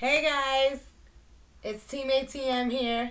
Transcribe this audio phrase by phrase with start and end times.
[0.00, 0.80] Hey guys,
[1.62, 3.10] it's Team ATM here.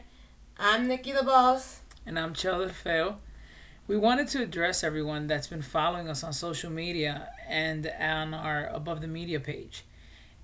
[0.58, 1.82] I'm Nikki the Boss.
[2.04, 3.22] And I'm Chella Fail.
[3.86, 8.66] We wanted to address everyone that's been following us on social media and on our
[8.70, 9.86] Above the Media page,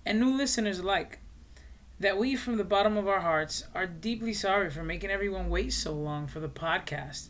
[0.05, 1.17] and new listeners alike,
[1.99, 5.73] that we, from the bottom of our hearts, are deeply sorry for making everyone wait
[5.73, 7.29] so long for the podcast.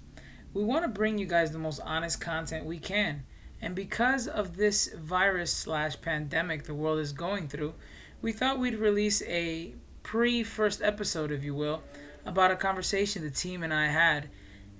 [0.53, 3.23] We want to bring you guys the most honest content we can.
[3.61, 7.75] And because of this virus slash pandemic the world is going through,
[8.21, 9.73] we thought we'd release a
[10.03, 11.81] pre first episode, if you will,
[12.25, 14.29] about a conversation the team and I had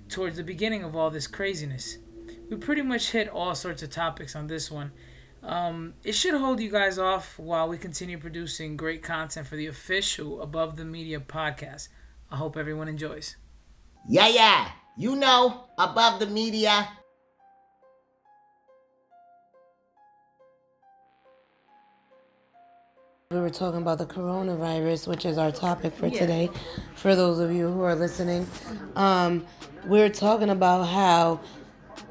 [0.08, 1.98] towards the beginning of all this craziness.
[2.48, 4.92] We pretty much hit all sorts of topics on this one.
[5.42, 9.66] Um, it should hold you guys off while we continue producing great content for the
[9.66, 11.88] official Above the Media podcast.
[12.30, 13.36] I hope everyone enjoys.
[14.08, 14.70] Yeah, yeah.
[14.96, 16.88] You know, above the media.
[23.32, 26.48] We were talking about the coronavirus, which is our topic for today.
[26.94, 28.46] For those of you who are listening,
[28.94, 29.44] um,
[29.84, 31.40] we're talking about how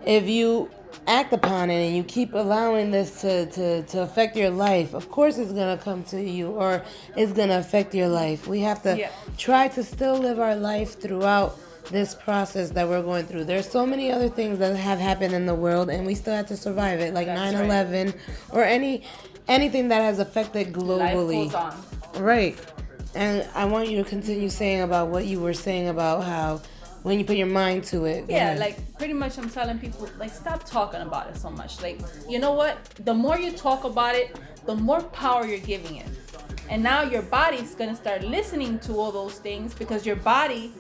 [0.06, 0.70] if you
[1.08, 5.10] act upon it and you keep allowing this to, to, to affect your life, of
[5.10, 6.84] course it's going to come to you or
[7.16, 8.46] it's going to affect your life.
[8.46, 9.10] We have to Yeah.
[9.38, 11.58] try to still live our life throughout
[11.92, 13.46] this process that we're going through.
[13.46, 16.48] There's so many other things that have happened in the world and we still have
[16.48, 18.14] to survive it, like 9 11
[18.52, 19.04] or any
[19.48, 21.52] anything that has affected globally.
[22.20, 22.58] Right.
[23.14, 26.62] And I want you to continue saying about what you were saying about how
[27.04, 28.26] when you put your mind to it.
[28.28, 31.82] Yeah, like pretty much I'm telling people like stop talking about it so much.
[31.82, 32.84] Like you know what?
[33.06, 36.08] The more you talk about it, the more power you're giving it.
[36.68, 40.74] And now your body's gonna start listening to all those things because your body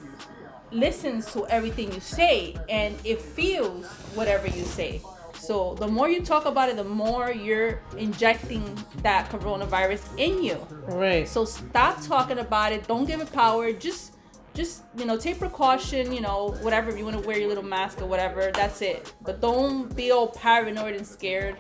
[0.72, 3.85] listens to everything you say and it feels
[4.16, 5.02] whatever you say.
[5.36, 8.64] So the more you talk about it, the more you're injecting
[9.03, 10.66] that coronavirus in you.
[10.88, 11.28] right.
[11.28, 12.88] So stop talking about it.
[12.88, 13.72] Don't give it power.
[13.72, 14.13] Just
[14.53, 16.11] just you know take precaution.
[16.11, 18.51] You know whatever if you want to wear your little mask or whatever.
[18.53, 19.13] That's it.
[19.22, 21.57] But don't be all paranoid and scared.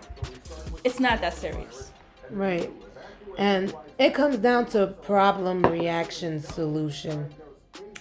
[0.83, 1.91] It's not that serious.
[2.29, 2.71] Right.
[3.37, 7.29] And it comes down to problem reaction solution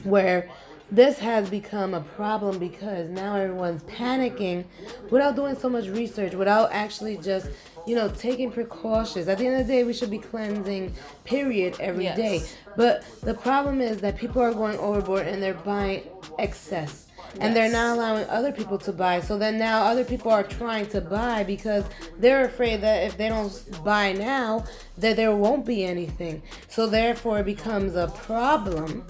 [0.05, 0.49] where
[0.95, 4.65] this has become a problem because now everyone's panicking
[5.11, 7.49] without doing so much research, without actually just,
[7.87, 9.27] you know, taking precautions.
[9.27, 10.95] At the end of the day, we should be cleansing,
[11.25, 12.17] period, every Yes.
[12.17, 12.43] day.
[12.77, 16.03] But the problem is that people are going overboard and they're buying
[16.39, 17.07] excess.
[17.41, 19.21] And they're not allowing other people to buy.
[19.21, 21.85] So then now other people are trying to buy because
[22.21, 24.65] they're afraid that if they don't buy now,
[24.99, 26.43] that there won't be anything.
[26.69, 29.05] So therefore it becomes a problem.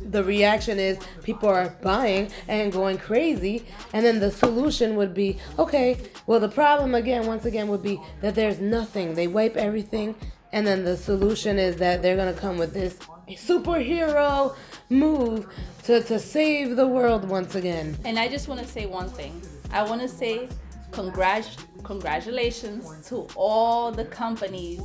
[0.00, 5.38] The reaction is people are buying and going crazy, and then the solution would be
[5.58, 5.98] okay.
[6.26, 9.14] Well, the problem again, once again, would be that there's nothing.
[9.14, 10.14] They wipe everything,
[10.52, 12.98] and then the solution is that they're gonna come with this
[13.30, 14.54] superhero
[14.88, 15.46] move
[15.84, 17.96] to, to save the world once again.
[18.04, 19.40] And I just want to say one thing.
[19.72, 20.48] I want to say
[20.92, 24.80] congrat- congratulations to all the companies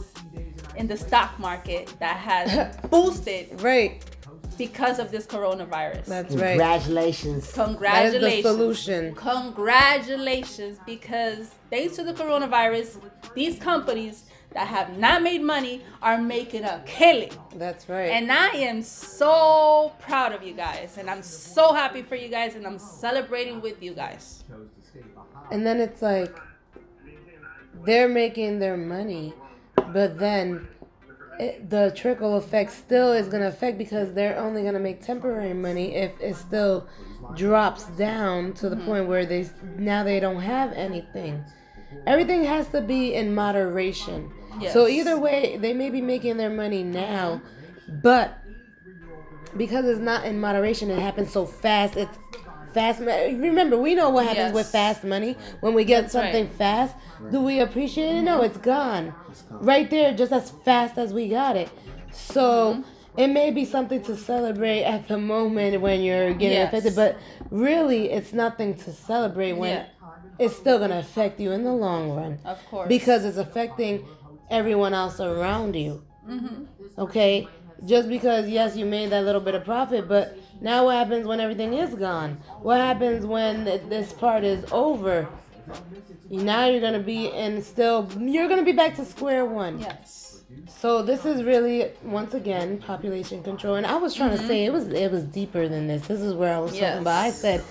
[0.75, 4.03] in the stock market that has boosted Right.
[4.57, 6.05] Because of this coronavirus.
[6.05, 6.57] That's right.
[6.57, 7.51] Congratulations.
[7.51, 8.43] That is Congratulations.
[8.43, 9.15] the solution.
[9.15, 13.01] Congratulations, because thanks to the coronavirus,
[13.33, 17.31] these companies that have not made money are making a killing.
[17.55, 18.11] That's right.
[18.11, 22.55] And I am so proud of you guys, and I'm so happy for you guys,
[22.55, 24.43] and I'm celebrating with you guys.
[25.51, 26.37] And then it's like
[27.85, 29.33] they're making their money,
[29.75, 30.67] but then
[31.41, 35.01] it, the trickle effect still is going to affect because they're only going to make
[35.01, 36.87] temporary money if it still
[37.35, 38.85] drops down to the mm-hmm.
[38.85, 41.43] point where they now they don't have anything.
[42.05, 44.31] Everything has to be in moderation.
[44.71, 47.41] So either way, they may be making their money now,
[48.03, 48.37] but
[49.57, 51.97] because it's not in moderation, it happens so fast.
[51.97, 52.17] It's
[52.73, 52.99] fast.
[53.01, 54.53] mo- Remember, we know what happens Yes.
[54.53, 55.35] with fast money.
[55.61, 56.55] When we get That's something right.
[56.57, 56.95] fast,
[57.31, 58.21] do we appreciate it?
[58.23, 59.13] No, it's gone.
[59.49, 61.69] Right there, just as fast as we got it.
[62.11, 63.19] So Mm-hmm.
[63.19, 66.67] it may be something to celebrate at the moment when you're getting Yes.
[66.69, 67.17] affected, but
[67.49, 69.83] really, it's nothing to celebrate when Yeah.
[70.39, 72.87] it's still gonna affect you in the long run Of course.
[72.87, 74.05] because it's affecting
[74.49, 76.01] everyone else around you.
[76.27, 76.63] Mm-hmm.
[76.99, 77.47] Okay,
[77.85, 81.39] just because yes, you made that little bit of profit, but now what happens when
[81.39, 82.37] everything is gone?
[82.61, 85.27] What happens when th- this part is over?
[86.29, 88.09] Now you're gonna be in still.
[88.19, 89.79] You're gonna be back to square one.
[89.79, 90.43] yes.
[90.67, 94.47] So this is really once again population control, and I was trying to mm-hmm.
[94.47, 96.07] say it was it was deeper than this.
[96.07, 97.25] This is where I was talking about.
[97.25, 97.63] I said,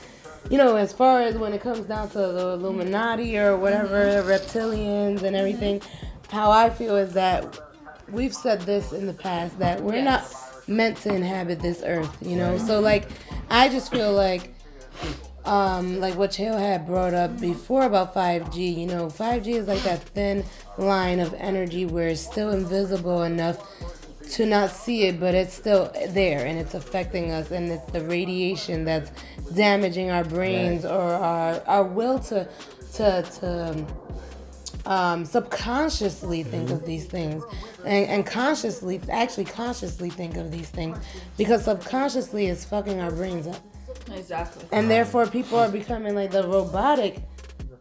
[0.50, 4.28] you know, as far as when it comes down to the Illuminati or whatever mm-hmm.
[4.28, 6.36] reptilians and everything, mm-hmm.
[6.36, 7.58] how I feel is that
[8.10, 10.04] we've said this in the past that we're Yes.
[10.32, 12.56] not meant to inhabit this earth, you know.
[12.56, 13.08] So like,
[13.50, 14.54] I just feel like,
[15.44, 18.78] um, like what Chael had brought up before about 5G.
[18.78, 20.44] You know, 5G is like that thin
[20.78, 23.58] line of energy where it's still invisible enough
[24.32, 28.02] to not see it, but it's still there and it's affecting us, and it's the
[28.02, 29.10] radiation that's
[29.54, 32.48] damaging our brains or our our will to
[32.94, 33.86] to to
[34.86, 37.44] um, subconsciously think of these things
[37.84, 40.98] and, and consciously actually consciously think of these things
[41.36, 43.62] because subconsciously it's fucking our brains up
[44.14, 44.64] Exactly.
[44.72, 47.22] and therefore people are becoming like the robotic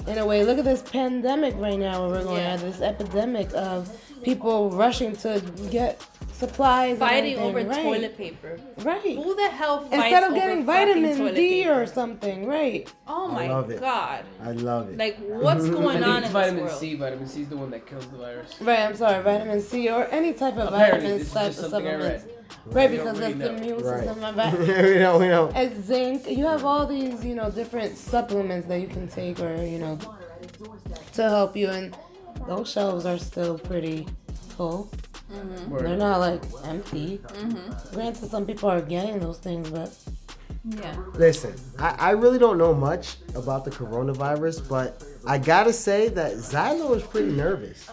[0.08, 2.54] in a way look at this pandemic right now where we're going Yeah.
[2.54, 3.90] at this epidemic of
[4.24, 7.84] people rushing to get supplies Fighting everything, over right.
[7.84, 8.60] toilet paper.
[8.80, 11.82] right Who the hell fights instead of getting fucking vitamin D paper?
[11.82, 13.82] or something right Oh my love it.
[13.82, 14.24] god.
[14.42, 14.98] I love it.
[14.98, 16.80] Like what's I going think on it's in vitamin this world?
[16.80, 16.96] C.
[16.96, 18.56] Vitamin C is the one that kills the virus.
[18.62, 22.26] Right, I'm sorry, vitamin C or any type of Apparently, vitamins type of supplements.
[22.26, 22.36] read.
[22.68, 23.58] Right, We don't because really that's the know.
[23.64, 24.04] immune Right.
[24.06, 24.24] system.
[24.24, 25.52] About we know, we know.
[25.54, 29.62] as zinc, you have all these, you know, different supplements that you can take or,
[29.64, 30.00] you know,
[31.14, 31.68] to help you.
[31.70, 31.96] And
[32.48, 34.08] those shelves are still pretty
[34.56, 34.92] full.
[35.32, 35.78] Mm-hmm.
[35.78, 37.20] They're not like empty.
[37.20, 37.96] Mm-hmm.
[37.96, 39.96] Granted, some people are getting those things, but
[40.66, 40.96] Yeah.
[41.14, 46.34] Listen, I, I really don't know much about the coronavirus, but I gotta say that
[46.34, 47.90] Zylo is pretty nervous.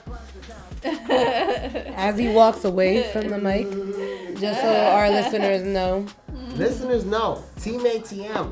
[0.84, 3.68] as he walks away from the mic,
[4.40, 6.06] just so our listeners know,
[6.54, 8.50] Listeners know, Team ATM,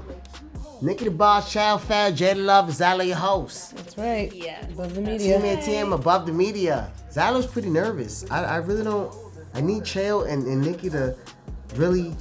[0.82, 3.76] Nikki the Boss, Child Fat, Jada Love, Zylo your host.
[3.76, 4.32] that's right.
[4.34, 4.70] Yes.
[4.72, 5.38] Above the media.
[5.40, 5.56] Team media.
[5.84, 6.90] ATM above the media.
[7.10, 8.28] Zylo's pretty nervous.
[8.30, 9.14] I, I really don't.
[9.54, 11.16] I need Chael and, and Nikki to
[11.76, 12.14] really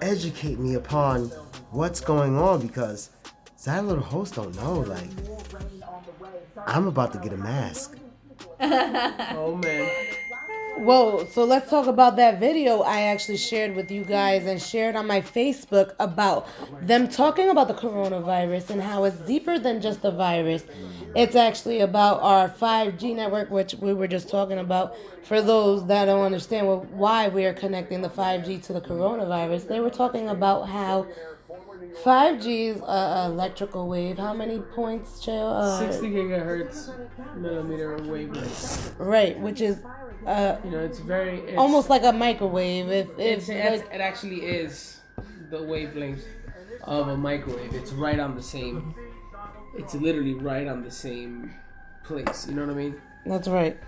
[0.00, 1.26] educate me upon
[1.72, 3.10] what's going on because
[3.58, 4.80] Zylo the host don't know.
[4.80, 5.10] Like,
[6.66, 7.96] I'm about to get a mask.
[8.60, 9.90] Oh man.
[10.78, 14.94] Whoa, so let's talk about that video I actually shared with you guys and shared
[14.94, 16.46] on my Facebook about
[16.80, 20.62] them talking about the coronavirus and how it's deeper than just the virus.
[21.16, 24.94] It's actually about our 5G network, which we were just talking about.
[25.24, 29.80] For those that don't understand why we are connecting the 5G to the coronavirus, they
[29.80, 31.08] were talking about how
[32.04, 34.18] 5G is a electrical wave.
[34.18, 35.48] How many points, Chill?
[35.48, 36.90] Uh, 60 gigahertz
[37.36, 38.94] millimeter wavelength.
[38.98, 39.78] right, which is
[40.26, 42.90] uh, You know, it's very it's, almost like a microwave.
[42.90, 45.00] If if like, it actually is
[45.50, 46.24] the wavelength
[46.84, 47.74] of a microwave.
[47.74, 48.94] It's right on the same.
[49.76, 51.54] It's literally right on the same
[52.04, 52.46] place.
[52.48, 53.00] You know what I mean?
[53.26, 53.78] that's right.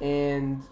[0.00, 0.62] And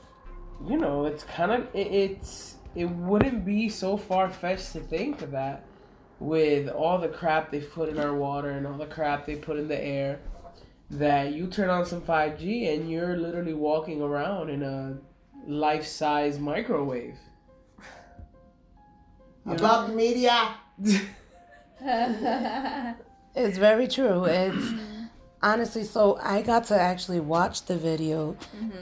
[0.67, 5.31] you know, it's kind of it, it's it wouldn't be so far fetched to think
[5.31, 5.65] that
[6.21, 9.57] with all the crap they've put in our water and all the crap they put
[9.59, 10.21] in the air
[10.91, 14.99] that you turn on some 5G and you're literally walking around in a
[15.47, 17.17] life-size microwave.
[19.47, 20.55] Above the media.
[23.35, 24.25] It's very true.
[24.25, 24.73] It's
[25.41, 26.19] honestly so.
[26.21, 28.35] I got to actually watch the video uh,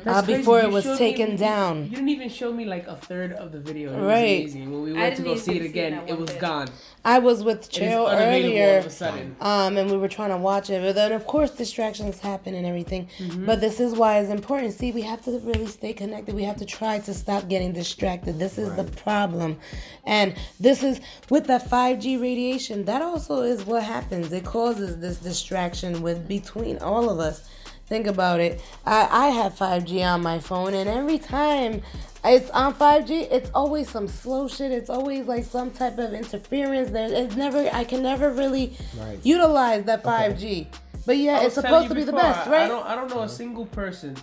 [0.05, 0.39] That's crazy.
[0.39, 1.85] before it was showed me- taken down.
[1.85, 3.93] You didn't even show me like a third of the video.
[3.93, 4.41] It was Right.
[4.41, 4.73] amazing.
[4.73, 6.41] When we went to go see it again, it was bit.
[6.41, 6.69] gone.
[7.05, 8.79] I was with Cheryl earlier.
[8.79, 9.37] of a sudden.
[9.41, 12.67] Um, and we were trying to watch it, but then of course distractions happen and
[12.67, 13.09] everything.
[13.19, 13.47] Mm-hmm.
[13.47, 14.75] But this is why it's important.
[14.75, 16.35] See, we have to really stay connected.
[16.35, 18.39] We have to try to stop getting distracted.
[18.39, 19.59] This is the problem,
[20.05, 21.01] and this is
[21.31, 22.85] with that five G radiation.
[22.85, 24.33] That also is what happens.
[24.33, 27.49] It causes this distraction with between all of us.
[27.89, 28.61] Think about it.
[28.85, 31.81] I, I have 5G on my phone, and every time
[32.25, 34.73] it's on 5G, it's always some slow shit.
[34.73, 36.91] It's always like some type of interference.
[36.91, 37.69] There, it's never.
[37.73, 39.19] I can never really Right.
[39.25, 40.67] utilize that 5G.
[41.07, 42.65] But yeah, it's supposed to you be the best, right?
[42.65, 44.15] I don't, I don't know a single person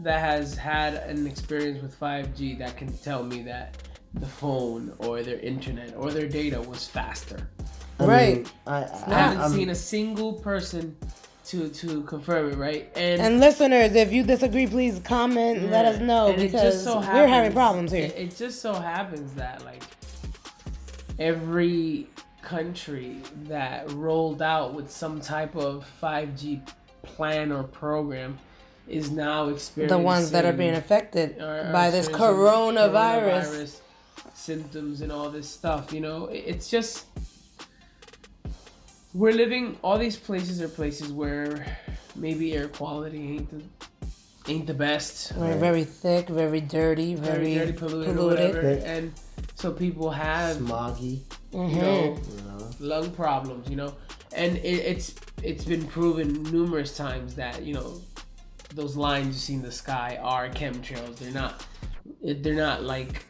[0.00, 3.76] that has had an experience with 5G that can tell me that
[4.14, 7.46] the phone or their internet or their data was faster.
[8.00, 8.36] I Right.
[8.36, 10.96] mean, I, I, I haven't I'm- seen a single person
[11.48, 12.90] to to confirm it, right?
[12.96, 16.98] And, and listeners, if you disagree, please comment and let us know and because so
[16.98, 18.06] we're having problems here.
[18.06, 19.82] It, it just so happens that like
[21.18, 22.08] every
[22.42, 26.60] country that rolled out with some type of 5G
[27.02, 28.38] plan or program
[28.88, 32.92] is now experiencing the ones that are being affected are- are by this coronavirus.
[32.92, 33.80] coronavirus
[34.34, 35.92] symptoms and all this stuff.
[35.92, 37.06] You know, It- it's just
[39.20, 39.78] we're living.
[39.82, 41.64] All these places are places where
[42.14, 43.62] maybe air quality ain't the
[44.52, 45.32] ain't the best.
[45.36, 48.54] We're very thick, very dirty, very, Very dirty, polluted, or polluted.
[48.54, 49.12] whatever, and
[49.54, 51.20] so people have smoggy.
[51.52, 51.80] you Mm-hmm.
[51.80, 52.02] know
[52.36, 52.70] You know.
[52.80, 53.68] lung problems.
[53.70, 53.94] You know,
[54.34, 58.00] and it, it's it's been proven numerous times that you know
[58.74, 61.16] those lines you see in the sky are chemtrails.
[61.18, 61.64] They're not.
[62.22, 63.24] They're not like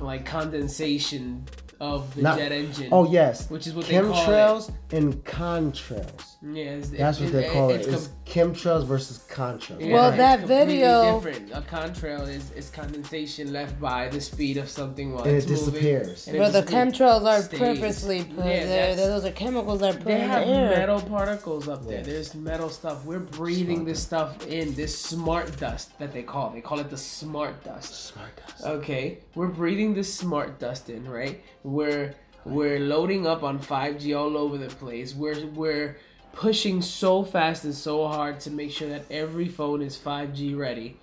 [0.00, 1.44] like condensation
[1.80, 2.88] of the Not- jet engine.
[2.92, 4.14] Oh yes, Which is what they call it.
[4.14, 6.36] chemtrails and contrails.
[6.40, 7.80] Yeah, it's, That's what they call it.
[7.80, 9.80] It's, It's com- chemtrails versus contrails.
[9.80, 11.50] yeah, Well, it's that completely video- different.
[11.52, 15.50] A contrail is, is condensation left by the speed of something while And it's it
[15.50, 16.28] moving, disappears.
[16.28, 17.58] and it the just- chemtrails are stays.
[17.58, 18.94] purposely put Yeah, there.
[18.96, 20.70] Those are chemicals that are put They in have the air.
[20.76, 21.98] metal particles up there.
[21.98, 22.06] Yes.
[22.06, 23.04] There's metal stuff.
[23.04, 24.74] We're breathing Smart this stuff in.
[24.74, 26.50] This smart dust that they call.
[26.50, 27.92] They call it the smart dust.
[28.12, 28.64] Smart dust.
[28.64, 31.42] Okay, we're breathing this smart dust in, right?
[31.64, 32.14] We're
[32.44, 35.14] we're loading up on 5G all over the place.
[35.14, 35.96] We're we're
[36.32, 40.96] pushing so fast and so hard to make sure that every phone is 5G ready.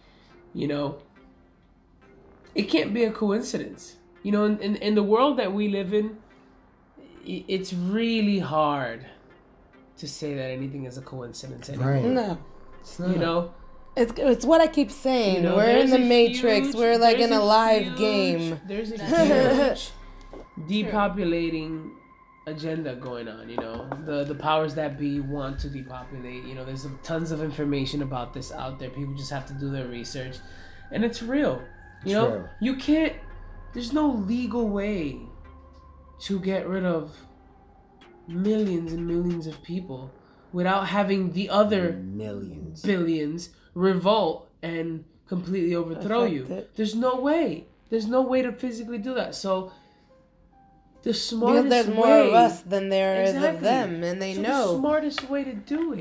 [0.54, 0.98] You know,
[2.54, 3.96] it can't be a coincidence.
[4.24, 6.18] You know, in, in, in the world that we live in,
[7.26, 9.06] it's really hard
[9.98, 11.92] to say that anything is a coincidence anymore.
[11.92, 12.04] Right.
[12.04, 12.38] No.
[12.82, 13.10] It's not.
[13.12, 13.54] You know,
[13.98, 15.36] It's, it's what I keep saying.
[15.38, 16.68] you know, We're in the matrix.
[16.68, 18.60] huge- We're like there's in a live huge- game.
[18.68, 18.98] There's a
[19.76, 19.90] huge
[20.68, 21.92] depopulating
[22.48, 23.50] agenda going on.
[23.50, 26.44] You know, the the powers that be want to depopulate.
[26.46, 28.90] You know, there's tons of information about this out there.
[28.90, 30.38] People just have to do their research,
[30.92, 31.62] and it's real.
[32.04, 33.14] You know, you can't.
[33.74, 35.20] There's no legal way
[36.22, 37.16] to get rid of
[38.28, 40.12] millions and millions of people
[40.54, 42.82] without having the other millions.
[42.82, 46.46] billions revolt and completely overthrow you.
[46.46, 46.76] it.
[46.76, 47.68] There's no way.
[47.90, 49.36] There's no way to physically do that.
[49.36, 49.72] So
[51.14, 51.14] the
[51.54, 53.56] Because there's more way of us than there is Exactly.
[53.58, 54.42] of them, and they so
[54.74, 55.94] The smartest way to do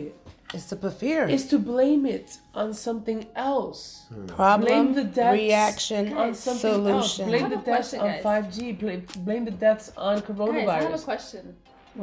[0.52, 1.28] it's to put fear.
[1.28, 4.06] is to blame it on something else.
[4.08, 4.26] Hmm.
[4.26, 7.14] Problem, blame the deaths reaction, on something else.
[7.14, 7.24] solution.
[7.28, 8.72] Blame the deaths question, on 5G.
[8.82, 11.04] Blame, blame the deaths on Guys, I have a coronavirus.
[11.04, 11.56] question.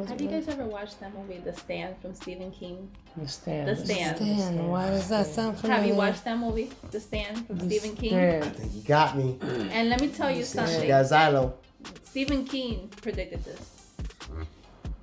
[0.08, 2.88] Have you guys ever watched that movie, The Stand, from Stephen King?
[3.16, 3.68] The stand.
[3.68, 4.18] The Stand.
[4.18, 5.80] Dan, why does that sound familiar?
[5.80, 8.14] Have you watched that movie, The Stand, from Stephen King?
[8.18, 8.56] I Stand.
[8.56, 9.36] think you got me.
[9.70, 10.88] And let me tell you You something.
[10.88, 11.52] got Zylo.
[12.12, 13.70] Stephen King predicted this.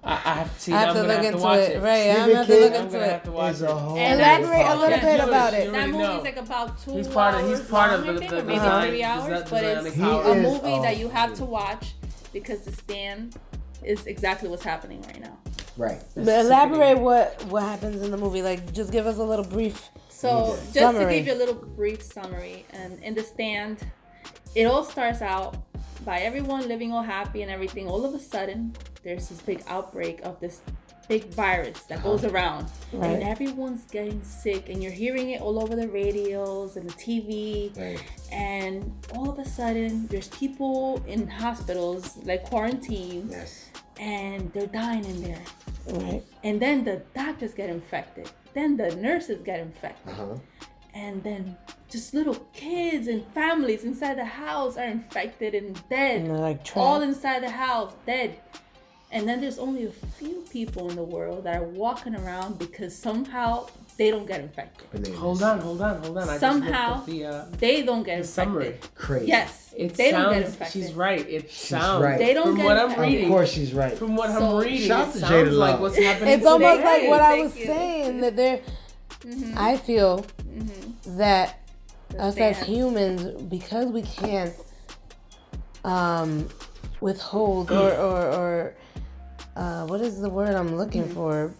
[0.03, 0.73] I, I have to see.
[0.73, 1.71] I have to look have into watch it.
[1.77, 1.81] it.
[1.81, 3.11] Right, I'm gonna have to look I'm into gonna it.
[3.11, 3.61] have to watch it.
[3.63, 3.95] a whole.
[3.97, 5.71] Elaborate a little Yeah, bit about it.
[5.71, 6.21] That already movie's know.
[6.21, 8.43] like about two He's part of- hours he's part of long, the- I the or
[8.43, 10.23] maybe design- three hours, desi- but it's a power.
[10.23, 11.93] He is movie that you have to watch
[12.31, 13.35] because The Stand
[13.83, 15.35] is exactly what's happening right now.
[15.77, 15.99] Right.
[16.15, 18.43] But elaborate what what happens in the movie.
[18.43, 19.89] Like, just give us a little brief.
[20.09, 23.79] So, just to give you a little brief summary, and in the stand,
[24.53, 25.55] it all starts out
[26.05, 27.87] by everyone living all happy and everything.
[27.87, 30.61] All of a sudden, there's this big outbreak of this
[31.07, 35.75] big virus that goes around, and everyone's getting sick, and you're hearing it all over
[35.75, 37.75] the radios and the TV.
[37.75, 38.03] Right.
[38.31, 43.69] And all of a sudden, there's people in hospitals like quarantine, Yes.
[43.99, 45.41] and they're dying in there.
[45.87, 46.23] Right.
[46.43, 48.29] And then the doctors get infected.
[48.53, 50.35] Then the nurses get infected Uh huh.
[50.93, 51.57] And then
[51.89, 56.21] just little kids and families inside the house are infected and dead.
[56.21, 58.37] And they're like All inside the house, dead.
[59.11, 62.95] And then there's only a few people in the world that are walking around because
[62.95, 63.67] somehow
[63.97, 65.07] they don't get infected.
[65.15, 66.29] Hold on, hold on, hold on.
[66.29, 68.27] I Somehow- just the, uh, They don't get the infected.
[68.27, 68.79] summary.
[68.95, 69.27] Crazy.
[69.27, 70.71] Yes, It they don't get infected.
[70.83, 71.27] She's right.
[71.27, 72.03] It sounds.
[72.03, 72.19] right.
[72.19, 73.25] They don't from get what I'm reading.
[73.25, 73.97] Of course she's right.
[73.97, 76.33] From what So- I'm reading, Shout it to sounds Jada like what's happening.
[76.35, 77.65] It's almost like what I was you.
[77.65, 78.35] saying that
[79.21, 79.53] there.
[79.57, 81.17] I feel mm-hmm.
[81.17, 81.59] that
[82.09, 84.55] The us as humans, because we can't
[85.83, 86.49] um,
[87.01, 88.75] withhold or or, or
[89.55, 91.13] uh, what is the word I'm looking mm-hmm.
[91.13, 91.53] for?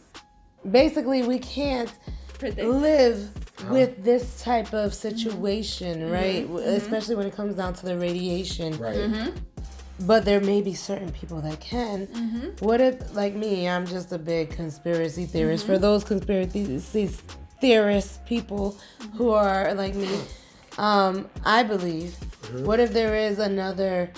[0.70, 1.92] Basically, we can't
[2.38, 2.68] Predict.
[2.68, 3.30] live
[3.70, 6.48] with this type of situation, right?
[6.48, 8.78] W- Especially when it comes down to the radiation.
[8.78, 9.32] Right.
[10.02, 12.08] But there may be certain people that can.
[12.08, 12.66] Mm-hmm.
[12.66, 15.66] What if, like me, I'm just a big conspiracy theorist.
[15.66, 15.82] For mm-hmm.
[15.82, 17.10] those conspiracy
[17.60, 18.78] theorists, people
[19.16, 20.20] who are like me,
[20.78, 22.12] um, I believe.
[22.12, 22.66] Mm-hmm.
[22.66, 24.10] What if there is another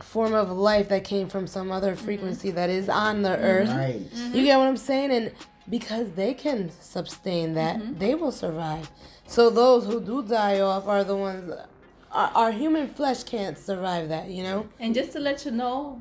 [0.00, 3.70] form of life that came from some other frequency that is on the earth?
[3.70, 4.00] Right.
[4.32, 5.10] You get what I'm saying?
[5.10, 5.32] And
[5.68, 8.88] because they can sustain that, they will survive.
[9.26, 11.52] So those who do die off are the ones.
[12.12, 14.66] Our, our human flesh can't survive that, you know.
[14.80, 16.00] And just to let you know,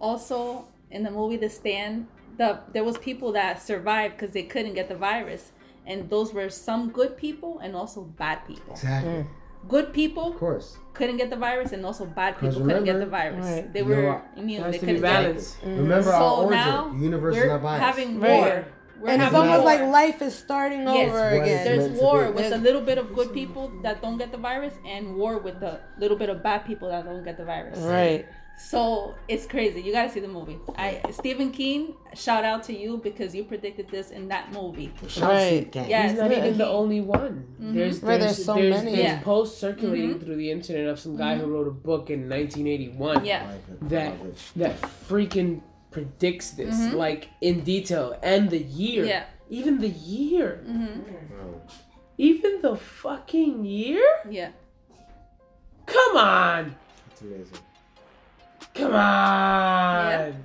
[0.00, 2.06] also in the movie The Stand,
[2.36, 5.52] the there was people that survived because they couldn't get the virus,
[5.86, 8.72] and those were some good people and also bad people.
[8.74, 9.12] Exactly.
[9.12, 9.26] Mm.
[9.68, 10.76] Good people Of course.
[10.92, 13.46] couldn't get the virus, and also bad people 'Cause couldn't get the virus.
[13.46, 13.72] Right.
[13.72, 14.62] They You were know, immune.
[14.64, 15.24] They to be couldn't get it.
[15.24, 15.60] balanced.
[15.62, 15.78] Mm.
[15.78, 16.50] Remember our So origin.
[16.66, 17.84] now the universe is we're not biased.
[17.84, 18.64] having Right.
[18.96, 19.06] War.
[19.06, 19.72] We're And it's almost war.
[19.72, 21.08] like life is starting Yes.
[21.08, 21.64] over again.
[21.64, 25.16] There's war with a little bit of good people that don't get the virus, and
[25.16, 27.78] war with the little bit of bad people that don't get the virus.
[27.78, 28.26] Right.
[28.56, 29.82] So it's crazy.
[29.82, 30.58] You gotta see the movie.
[30.78, 34.92] I Stephen King, shout out to you because you predicted this in that movie.
[35.20, 35.68] Right.
[35.74, 36.08] Yeah.
[36.08, 37.46] He's not Stephen even the only one.
[37.60, 37.74] Mm-hmm.
[37.74, 38.92] There's, Right, there's, there's so there's, many.
[38.92, 39.20] there's Yeah.
[39.22, 40.24] posts circulating mm-hmm.
[40.24, 41.52] through the internet of some guy who mm-hmm.
[41.52, 43.52] wrote a book in 1981 Yeah.
[43.82, 44.14] that
[44.54, 45.60] that freaking
[45.94, 46.96] predicts this mm-hmm.
[46.96, 49.04] like in detail and the year.
[49.06, 49.24] Yeah.
[49.48, 50.60] Even the year.
[50.66, 51.62] Bro,
[52.18, 54.04] Even the fucking year?
[54.28, 54.50] Yeah.
[55.86, 56.74] Come on.
[57.12, 57.58] it's amazing.
[58.74, 60.44] Come on.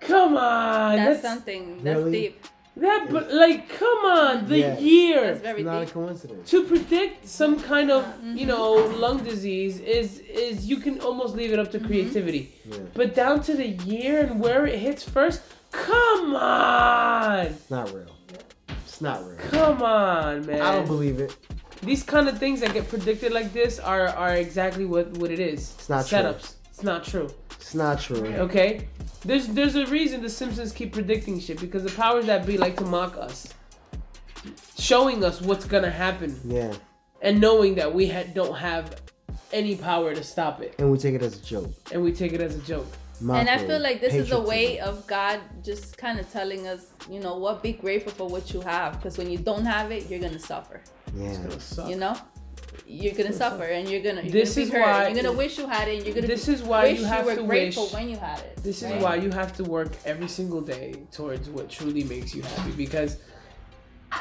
[0.00, 0.96] Come on.
[0.96, 1.82] That's, That's, something.
[1.82, 2.12] That's Really?
[2.12, 2.44] deep.
[2.80, 4.78] That but like come on, the Yeah.
[4.78, 5.20] year.
[5.26, 6.50] That's very It's not a coincidence.
[6.50, 8.02] to predict some kind of
[8.40, 8.72] you know
[9.04, 10.08] lung disease is
[10.44, 11.88] is you can almost leave it up to mm-hmm.
[11.88, 12.78] creativity Yeah.
[12.94, 15.40] but down to the year and where it hits first
[15.72, 18.14] come on It's not real.
[18.86, 19.38] It's not real.
[19.56, 21.30] come on man I don't believe it.
[21.90, 25.40] these kind of things that get predicted like this are are exactly what what it
[25.52, 26.34] is It's not true.
[26.78, 27.28] Setups it's not true
[27.60, 28.26] It's not true.
[28.46, 28.88] okay
[29.24, 32.76] there's there's a reason the simpsons keep predicting shit because the powers that be like
[32.76, 33.52] to mock us
[34.78, 36.72] showing us what's gonna happen Yeah.
[37.22, 38.84] and knowing that we ha- don't have
[39.52, 41.72] any power to stop it, And we take it as a joke.
[41.92, 42.86] and we take it as a joke.
[43.20, 46.82] And I feel like this is a way of God just kind of telling us,
[47.10, 48.92] you know what, be grateful for what you have.
[48.96, 50.80] Because when you don't have it, you're going to suffer.
[51.16, 51.36] Yeah.
[51.88, 52.14] You know?
[52.86, 54.22] You're gonna suffer and you're gonna.
[54.22, 54.80] You're This gonna is hurt.
[54.80, 55.96] why- You're gonna wish you had it.
[55.98, 56.26] And you're gonna.
[56.26, 58.56] This be- is why wish you have were to grateful wish- when you had it.
[58.62, 59.02] This is right?
[59.02, 63.18] why you have to work every single day towards what truly makes you happy because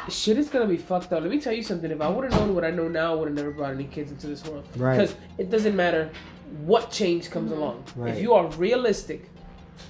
[0.10, 1.22] shit is gonna be fucked up.
[1.22, 1.90] Let me tell you something.
[1.92, 3.86] If I would have known what I know now, I would have never brought any
[3.86, 4.66] kids into this world.
[4.76, 4.98] Right.
[4.98, 6.10] Because it doesn't matter
[6.66, 7.62] what change comes mm-hmm.
[7.62, 7.84] along.
[7.96, 8.14] Right.
[8.14, 9.30] If you are realistic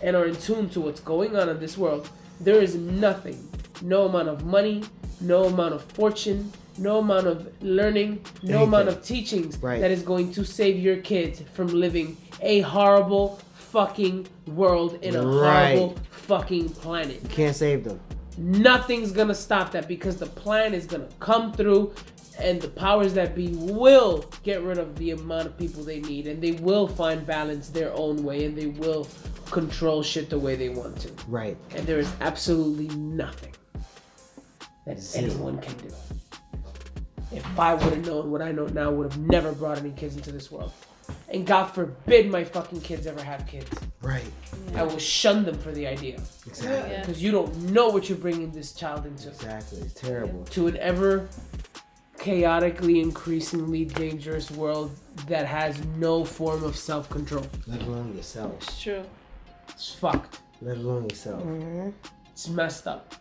[0.02, 2.10] and are in tune to what's going on in this world,
[2.40, 3.48] there is nothing,
[3.82, 4.84] no amount of money,
[5.22, 8.68] no amount of fortune, no amount of learning, no Anything.
[8.68, 9.80] amount of teachings Right.
[9.82, 15.22] that is going to save your kids from living a horrible fucking world in a
[15.26, 15.78] Right.
[15.78, 17.20] horrible fucking planet.
[17.24, 18.00] You can't save them.
[18.38, 21.92] Nothing's gonna stop that because the plan is gonna come through
[22.40, 26.28] and the powers that be will get rid of the amount of people they need
[26.28, 29.08] and they will find balance their own way and they will
[29.50, 31.10] control shit the way they want to.
[31.28, 31.58] Right.
[31.76, 33.54] And there is absolutely nothing
[34.86, 35.90] that anyone can do.
[37.32, 40.16] If I would have known what I know now, would have never brought any kids
[40.16, 40.72] into this world.
[41.30, 43.70] And God forbid my fucking kids ever have kids.
[44.02, 44.24] Right.
[44.76, 46.16] I will shun them for the idea.
[46.46, 46.92] Exactly.
[46.92, 47.00] Yeah.
[47.02, 49.30] Because you don't know what you're bringing this child into.
[49.30, 49.80] Exactly.
[49.80, 50.44] It's terrible.
[50.46, 51.28] To an ever
[52.18, 54.92] chaotically, increasingly dangerous world
[55.28, 57.46] that has no form of self control.
[57.68, 58.54] Let alone yourself.
[58.62, 59.04] It's true.
[59.70, 60.40] It's fucked.
[60.62, 61.44] Let alone yourself.
[61.44, 61.90] Mm-hmm.
[62.32, 63.16] It's messed up.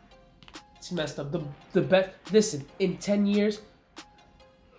[0.77, 1.33] It's messed up.
[1.33, 1.43] The
[1.73, 2.11] the best.
[2.33, 3.61] Listen, in ten years,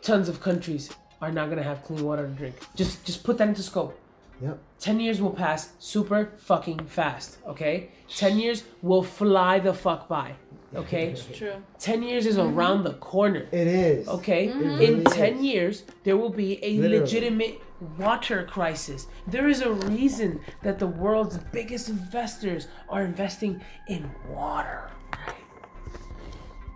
[0.07, 0.89] tons of countries
[1.21, 2.55] are not gonna have clean water to drink.
[2.75, 3.93] Just just put that into scope.
[4.41, 4.59] Yep.
[4.79, 7.89] 10 years will pass super fucking fast, okay?
[8.15, 10.35] 10 years will fly the fuck by,
[10.75, 11.05] okay?
[11.11, 11.55] It's true.
[11.79, 12.55] 10 years is mm-hmm.
[12.55, 14.07] around the corner, It is.
[14.07, 14.47] okay?
[14.47, 14.59] Mm-hmm.
[14.59, 15.43] really In 10 is.
[15.43, 16.99] years, there will be a Literally.
[16.99, 17.61] legitimate
[17.97, 19.07] water crisis.
[19.25, 23.53] There is a reason that the world's biggest investors are investing
[23.87, 24.91] in water,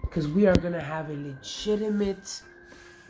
[0.01, 2.41] Because we are gonna have a legitimate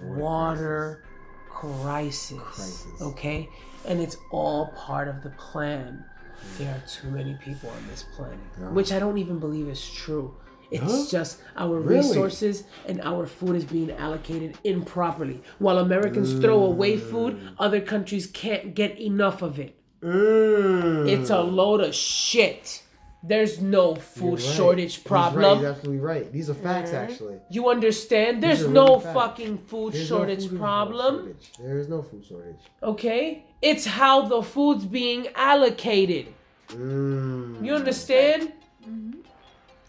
[0.03, 1.03] water
[1.49, 3.01] crisis, Crisis.
[3.01, 3.49] okay?
[3.87, 6.03] And it's all part of the plan.
[6.57, 8.39] There are too many people on this planet,
[8.73, 10.35] which I don't even believe is true.
[10.71, 11.05] It's Huh?
[11.09, 11.97] just our Really?
[12.07, 15.43] resources and our food is being allocated improperly.
[15.59, 19.75] While Americans throw away food, other countries can't get enough of it.
[20.01, 21.07] Mm.
[21.09, 22.83] It's a load of shit.
[23.23, 24.55] There's no food right.
[24.55, 25.43] shortage He's problem.
[25.43, 25.57] right.
[25.57, 26.31] He's absolutely right.
[26.31, 27.37] These are facts, actually.
[27.51, 28.41] You understand?
[28.41, 31.15] There's no really fucking food There's no shortage food problem.
[31.17, 31.51] shortage.
[31.59, 32.55] There is no food shortage.
[32.81, 33.45] Okay?
[33.61, 36.33] It's how the food's being allocated.
[36.69, 37.63] Mm.
[37.63, 38.53] You understand?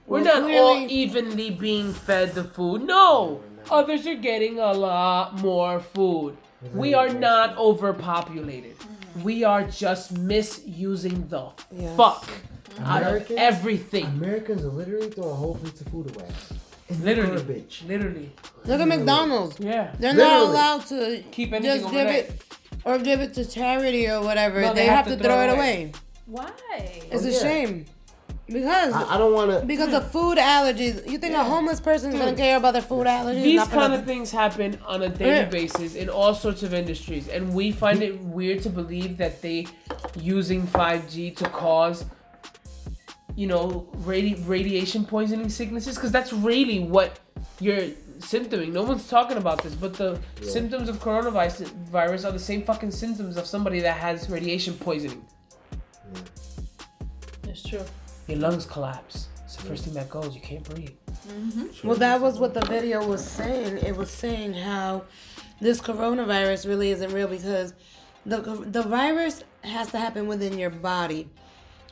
[0.06, 2.82] We're Well, not all evenly being fed the food.
[2.82, 3.40] No!
[3.70, 6.36] Others are getting a lot more food.
[6.74, 8.76] We are not overpopulated.
[9.22, 11.96] We are just misusing the Yes.
[11.96, 12.28] fuck
[12.84, 14.04] out of everything.
[14.06, 16.28] Americans are literally throwing whole plates of food away.
[16.88, 17.42] In Literally.
[17.42, 17.86] bitch.
[17.88, 18.30] Literally.
[18.64, 19.58] Look at McDonald's.
[19.58, 19.94] Yeah.
[19.98, 22.42] They're not allowed to Keep anything just give it
[22.84, 24.60] or give it to charity or whatever.
[24.60, 25.92] No, they, have, to throw, it away.
[26.26, 26.50] Why?
[27.10, 27.38] It's Oh, a yeah.
[27.38, 27.86] shame
[28.46, 29.66] because I, I don't want to.
[29.66, 31.08] because of food allergies.
[31.08, 33.42] You think a homeless person is gonna care about their food allergies?
[33.42, 35.44] These kind of things happen on a daily Yeah.
[35.46, 39.66] basis in all sorts of industries, and we find it weird to believe that they
[40.20, 42.04] using 5G to cause,
[43.36, 47.18] you know, radi- radiation poisoning sicknesses, because that's really what
[47.60, 48.72] you're symptoming.
[48.72, 52.90] No one's talking about this, but the symptoms of coronavirus virus are the same fucking
[52.90, 55.24] symptoms of somebody that has radiation poisoning.
[57.48, 57.84] It's true.
[58.28, 59.28] Your lungs collapse.
[59.44, 60.34] It's the first thing that goes.
[60.34, 60.90] You can't breathe.
[61.28, 61.86] Mm-hmm.
[61.86, 63.78] Well, that was what the video was saying.
[63.78, 65.04] It was saying how
[65.60, 67.74] this coronavirus really isn't real because
[68.24, 71.28] the the virus has to happen within your body,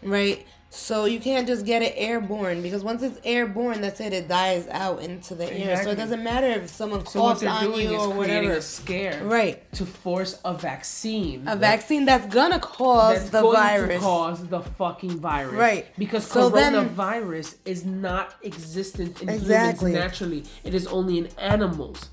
[0.02, 0.46] right?
[0.72, 4.12] So you can't just get it airborne because once it's airborne, that's it.
[4.12, 5.82] It dies out into the air.
[5.82, 8.52] So it doesn't matter if someone So coughs on doing you is or creating whatever.
[8.52, 9.72] a scare, Right.
[9.72, 11.42] to force a vaccine.
[11.48, 13.94] A vaccine that's gonna cause that's the virus.
[13.96, 15.54] to cause the fucking virus.
[15.54, 15.86] Right.
[15.98, 19.90] Because So then- coronavirus is not existent in Exactly.
[19.90, 20.44] humans naturally.
[20.62, 22.10] It is only in animals.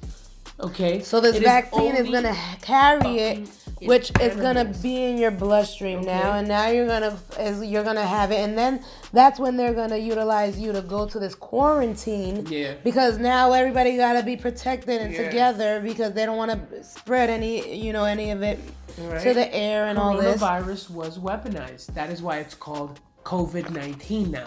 [0.60, 1.02] Okay?
[1.02, 3.48] So this It vaccine is only gonna carry it,
[3.82, 8.06] which is gonna be in your bloodstream now, and now you're gonna is you're gonna
[8.06, 12.48] have it, and then that's when they're gonna utilize you to go to this quarantine.
[12.50, 12.74] Yeah.
[12.84, 15.26] Because now everybody gotta be protected and Yeah.
[15.26, 18.60] together because they don't want to spread any you know any of it
[18.96, 20.41] to the air and all this.
[20.41, 21.93] Coronavirus was weaponized.
[21.93, 24.46] That is why it's called COVID 19 now.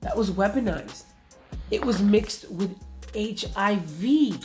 [0.00, 1.04] That was weaponized.
[1.70, 2.74] It was mixed with
[3.14, 4.38] HIV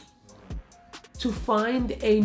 [1.19, 2.21] to find a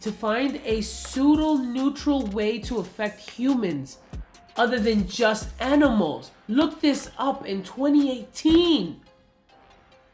[0.00, 3.98] to find a pseudo neutral way to affect humans
[4.56, 6.30] other than just animals.
[6.48, 9.00] Look this up in 2018.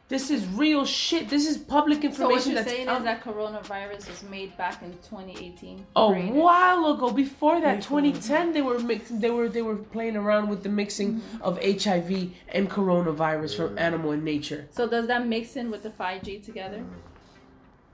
[0.08, 1.28] This is real shit.
[1.28, 2.14] This is public information.
[2.14, 5.84] So information what you're that's saying out is that coronavirus was made back in 2018.
[5.96, 6.32] a created.
[6.32, 10.62] while ago before that 2010 they were mixing they were they were playing around with
[10.62, 11.42] the mixing mm-hmm.
[11.42, 15.90] of hiv and coronavirus from animal and nature So does that mix in with the
[15.90, 16.78] 5G together?
[16.78, 17.15] Mm.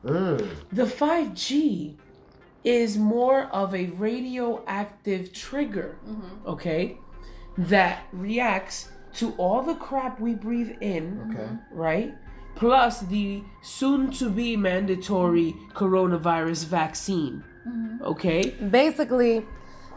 [0.05, 0.49] Mm.
[0.73, 1.95] the 5g
[2.65, 5.97] is more of a radioactive trigger
[6.47, 6.99] okay
[7.57, 11.49] that reacts to all the crap we breathe in Okay.
[11.71, 12.15] right
[12.57, 17.45] plus the soon to be mandatory coronavirus vaccine
[18.03, 19.47] okay Basically,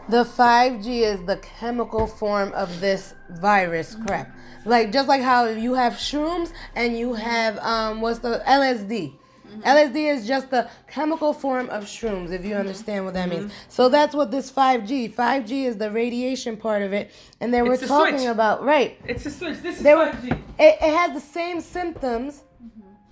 [0.08, 4.30] the 5G is the chemical form of this virus crap.
[4.64, 9.14] Like just like how you have shrooms and you have um what's the LSD.
[9.56, 9.96] Mm-hmm.
[9.96, 12.60] LSD is just the chemical form of shrooms, if you mm-hmm.
[12.60, 13.46] understand what that means.
[13.46, 13.70] Mm-hmm.
[13.70, 15.14] So that's what this 5G.
[15.14, 18.28] 5G is the radiation part of it, and they were It's talking switch.
[18.28, 18.98] about right.
[19.06, 20.06] it's a switch this is They were.
[20.06, 20.32] 5G.
[20.58, 22.42] It, it has the same symptoms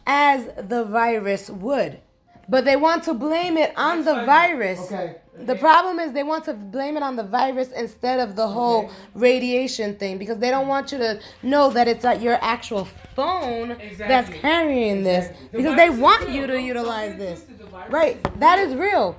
[0.06, 2.00] as the virus would,
[2.48, 4.26] but they want to blame it on the 5G.
[4.26, 4.80] virus.
[4.92, 5.16] Okay.
[5.36, 8.90] The problem is they want to blame it on the virus instead of the whole
[9.14, 12.84] radiation thing because they don't want you to know that it's at your actual
[13.16, 14.38] phone that's Exactly.
[14.38, 17.44] carrying this The because they want you to utilize this.
[17.90, 19.10] Right, is that real.
[19.10, 19.16] is.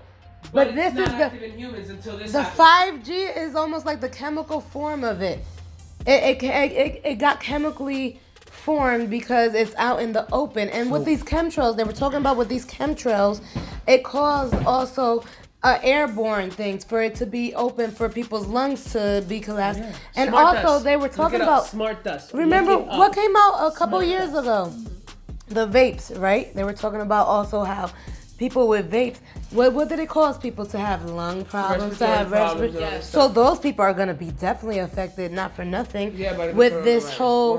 [0.54, 4.00] But, But it's this is the in humans until this the 5G is almost like
[4.00, 5.40] the chemical form of it.
[6.08, 10.70] It, it, it, it got chemically formed because it's out in the open.
[10.70, 13.42] And with these chemtrails, they were talking about with these chemtrails,
[13.88, 15.24] it caused also
[15.64, 19.82] uh, airborne things for it to be open for people's lungs to be collapsed.
[20.16, 20.84] And Smart also, dust.
[20.86, 22.34] they were talking about smart dust.
[22.34, 22.98] Remember Look it up.
[23.00, 24.40] what came out a couple Smart years dust.
[24.44, 24.74] ago?
[25.48, 26.54] The vapes, right?
[26.56, 27.92] They were talking about also how
[28.38, 29.18] people with vapes,
[29.52, 32.96] what what did it cause people to have lung problems, to have problems respiratory?
[32.96, 36.84] and So those people are gonna be definitely affected, not for nothing, Yeah, by with
[36.84, 37.58] this whole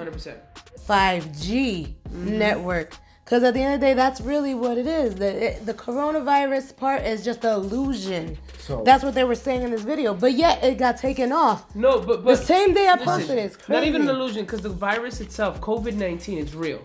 [0.86, 2.38] 5G Mm-hmm.
[2.38, 2.94] network.
[3.26, 5.16] Because at the end of the day, that's really what it is.
[5.16, 8.38] The it, the coronavirus part is just an illusion.
[8.60, 10.14] So- that's what they were saying in this video.
[10.14, 11.74] But yet it got taken off.
[11.74, 13.46] No, but but The same day I listen, posted it.
[13.46, 16.80] It's Not even an illusion because the virus itself, COVID nineteen, is real.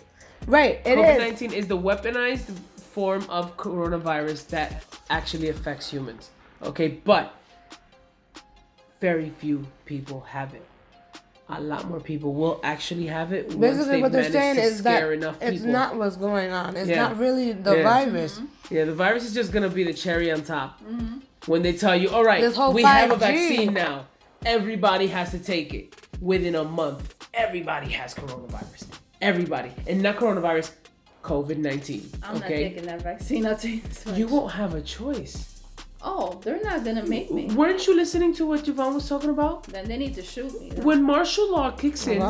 [0.48, 1.20] Right, it COVID is.
[1.20, 2.58] nineteen is the weaponized
[2.96, 6.32] form of coronavirus that actually affects humans.
[6.64, 7.36] Okay, but
[9.00, 10.66] very few people have it.
[11.54, 14.62] A lot more people will actually have it once Basically, they've what they're saying to
[14.62, 15.54] is that scare enough people.
[15.56, 16.76] it's not what's going on.
[16.78, 17.02] It's Yeah.
[17.04, 17.84] not really the Yeah.
[17.84, 18.40] virus.
[18.40, 18.76] Mm-hmm.
[18.76, 20.80] Yeah, the virus is just gonna be the cherry on top.
[20.82, 21.18] Mm-hmm.
[21.48, 24.06] When they tell you, all right, This whole we have a vaccine now.
[24.46, 25.96] Everybody has to take it.
[26.22, 28.86] Within a month, everybody has coronavirus.
[29.22, 29.72] Everybody.
[29.88, 30.72] And not coronavirus,
[31.24, 32.10] COVID 19.
[32.24, 32.64] I'm not Okay?
[32.70, 33.46] taking that vaccine.
[33.46, 34.18] I'll tell you this much.
[34.18, 35.51] You won't have a choice.
[36.04, 37.46] Oh, they're not gonna make me.
[37.48, 39.64] Weren't you listening to what Javon was talking about?
[39.64, 40.70] Then they need to shoot me.
[40.82, 42.22] When martial law kicks in,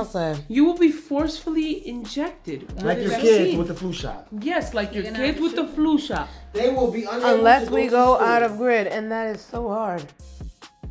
[0.48, 2.60] you will be forcefully injected.
[2.82, 4.28] Like with your kids with the flu shot.
[4.40, 6.28] Yes, like your You're gonna kids with the flu shot.
[6.54, 10.06] They will be Unless we to go out of grid, and that is so hard.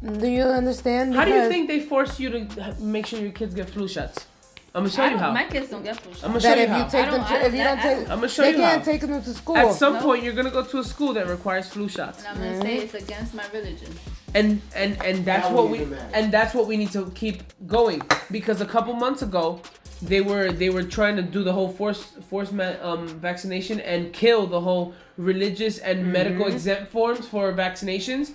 [0.03, 1.14] Do you understand?
[1.14, 4.27] How do you think they force you to make sure your kids get flu shots?
[4.74, 5.33] I'm gonna show I you don't- how.
[5.33, 6.22] My kids don't get flu shots.
[6.24, 6.88] I'm gonna show that you if you how.
[6.88, 8.42] take I them don't- to, I if you don't- don't I take, I'm gonna show
[8.44, 8.92] you how they you can't how.
[8.92, 9.56] take them to school.
[9.56, 10.00] At some No.
[10.02, 12.76] point, you're gonna go to a school that requires flu shots, And I'm gonna say
[12.78, 13.88] it's against my religion.
[14.35, 16.11] and and and that's That what wouldn't we even matter.
[16.14, 19.61] and that's what we need to keep going because a couple months ago,
[20.02, 24.12] they were they were trying to do the whole force force ma- um vaccination and
[24.12, 28.33] kill the whole religious and medical exempt forms for vaccinations.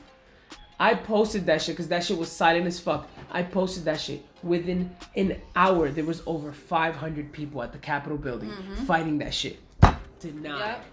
[0.78, 3.08] I posted that shit because that shit was silent as fuck.
[3.36, 5.90] I posted that shit within an hour.
[5.90, 8.86] There was over 500 people at the Capitol building mm-hmm.
[8.86, 9.60] fighting that shit.
[10.22, 10.60] Denied.
[10.60, 10.86] Yep.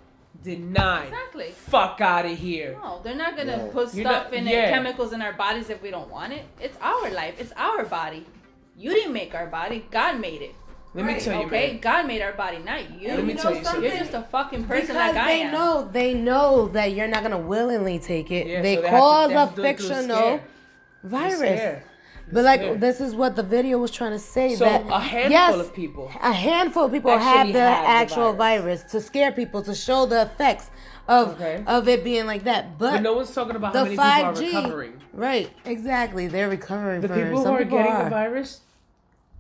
[0.42, 1.05] Denied.
[1.05, 1.50] Exactly.
[1.52, 2.76] Fuck out of here.
[2.83, 3.72] No, they're not gonna Yeah.
[3.72, 4.66] put You're stuff not- in yeah.
[4.66, 6.44] it, chemicals in our bodies if we don't want it.
[6.61, 7.37] It's our life.
[7.38, 8.26] It's our body.
[8.76, 9.87] You didn't make our body.
[9.92, 10.57] God made it.
[10.94, 11.81] Let me Right, tell you, okay, man.
[11.81, 13.09] God made our body, not you.
[13.09, 13.64] Let me you tell know you something?
[13.64, 13.83] something.
[13.85, 17.22] You're just a fucking person because like I they know they know that you're not
[17.22, 18.48] gonna willingly take it.
[18.48, 20.40] Yeah, they so have to- cause they a have to do it fictional
[21.05, 21.83] virus.
[22.33, 22.42] Scare.
[22.42, 22.77] But like Scare.
[22.77, 24.55] this is what the video was trying to say.
[24.57, 26.11] So that a handful yes, of people.
[26.23, 28.81] a handful of people have the had the actual virus.
[28.81, 28.92] virus.
[28.92, 30.71] to scare people to show the effects
[31.09, 31.62] of Okay.
[31.66, 32.79] of it being like that.
[32.79, 34.92] But, But no one's talking about how the many five people G, are recovering.
[35.12, 35.51] right?
[35.64, 37.01] Exactly, they're recovering.
[37.01, 37.37] The from people it.
[37.37, 38.05] who Some are people getting are.
[38.05, 38.61] the virus,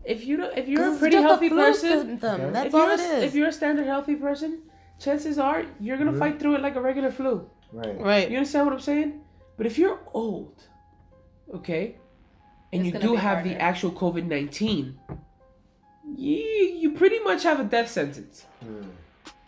[0.04, 2.40] if you don't, if 'Cause you're a pretty just healthy flu person, symptom.
[2.40, 2.50] Okay.
[2.52, 4.58] That's if all you're a, if you're a standard healthy person,
[4.98, 7.48] chances are you're gonna fight through it like a regular flu.
[7.72, 7.98] Right.
[8.00, 8.30] right.
[8.30, 9.20] You understand what I'm saying?
[9.56, 10.54] But if you're old,
[11.54, 11.96] okay,
[12.72, 14.98] and It's you do be have the actual COVID nineteen,
[16.16, 18.46] you you pretty much have a death sentence.
[18.62, 18.82] Hmm.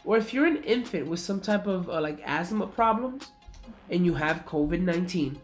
[0.04, 3.28] Or if you're an infant with some type of uh, like asthma problems,
[3.90, 5.38] and you have COVID nineteen,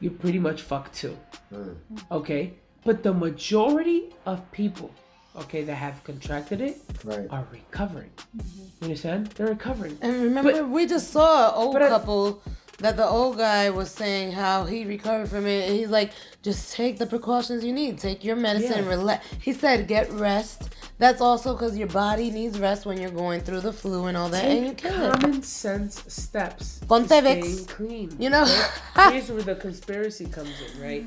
[0.00, 1.16] you're pretty much fucked too.
[1.50, 1.72] Hmm.
[2.10, 4.90] Okay, but the majority of people,
[5.36, 7.26] okay, that have contracted it Right.
[7.30, 8.10] are recovering.
[8.36, 8.60] Mm-hmm.
[8.80, 9.26] You understand?
[9.28, 9.98] They're recovering.
[10.00, 12.42] And remember, But- we just saw an old but I- couple
[12.78, 15.66] that the old guy was saying how he recovered from it.
[15.68, 16.12] And he's like,
[16.46, 17.98] just take the precautions you need.
[17.98, 18.84] Take your medicine.
[18.84, 18.90] Yeah.
[18.90, 19.26] Relax.
[19.40, 20.70] He said, get rest.
[20.96, 24.28] That's also because your body needs rest when you're going through the flu and all
[24.28, 25.12] that, and you can.
[25.18, 26.78] common sense steps.
[26.78, 27.68] to Ponte staying Vicks.
[27.68, 28.16] clean.
[28.20, 28.44] You know?
[29.10, 31.04] Here's where the conspiracy comes in, right?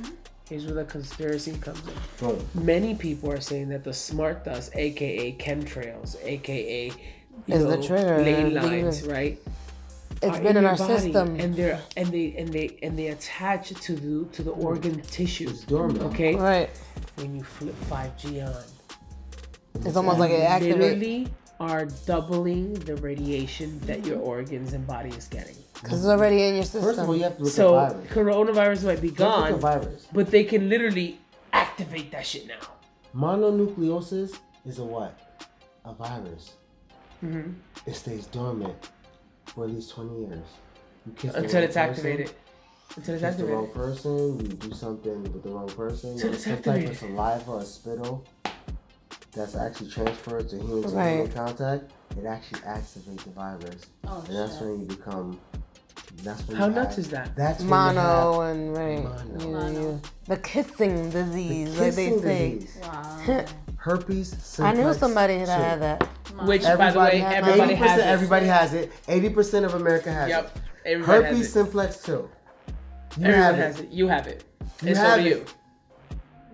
[0.50, 1.94] Here's where the conspiracy comes in.
[2.20, 2.46] Boom.
[2.54, 6.92] Many people are saying that the smart dust, aka chemtrails, aka
[7.48, 9.40] you Is the know, trigger, ley uh, lines, right?
[10.22, 11.40] It's are been in your our system.
[11.40, 15.64] and they're and they and they and they attach to the to the organ tissues.
[15.64, 16.02] dormant.
[16.14, 16.70] Okay, Right.
[17.16, 18.54] when you flip five G on,
[19.86, 20.78] It's almost like it activates.
[20.78, 21.28] literally
[21.62, 25.56] are doubling the radiation that your organs and body is getting.
[25.82, 26.84] Because it's already in your system.
[26.84, 28.12] First of all, you have to look So at virus.
[28.12, 30.08] coronavirus might be You look gone, at virus.
[30.14, 31.20] but they can literally
[31.54, 32.60] activate that shit now.
[33.16, 35.18] Mononucleosis is a what?
[35.86, 36.54] A virus.
[37.24, 37.52] Mm-hmm.
[37.86, 38.76] It stays dormant
[39.54, 40.46] for at least 20 years.
[41.06, 42.32] You kiss Until it's person, activated.
[42.98, 46.34] Until it's Kiss the wrong person, you do something with the wrong person, Till or
[46.34, 46.90] it's some type activated.
[46.92, 48.26] of saliva or spittle
[49.32, 51.10] that's actually transferred to human to Right.
[51.18, 53.86] human contact, it actually activates the virus.
[54.08, 54.62] Oh, and that's shit.
[54.64, 55.40] when you become.
[56.24, 57.36] That's when How you nuts have- is that?
[57.36, 59.04] That's Mono and right.
[59.04, 59.40] Mono.
[59.40, 60.02] You- Mono.
[60.26, 62.54] the kissing disease, the like they kissing say.
[62.56, 62.78] disease.
[62.82, 63.46] Wow.
[63.80, 64.30] herpes.
[64.30, 65.64] Simplex I knew somebody that two.
[65.64, 66.04] had that.
[66.48, 68.06] Which, by the way, everybody 80% has it.
[68.06, 68.92] Everybody has it.
[69.08, 70.46] 80% of America has Yep.
[70.56, 70.62] it.
[70.86, 71.52] Everybody Herpes has it.
[71.52, 72.12] simplex 2.
[72.12, 72.30] You
[73.26, 73.84] Everyone have has it.
[73.86, 73.92] it.
[73.92, 74.44] You have it.
[74.82, 75.30] You and so have do it.
[75.30, 75.46] you.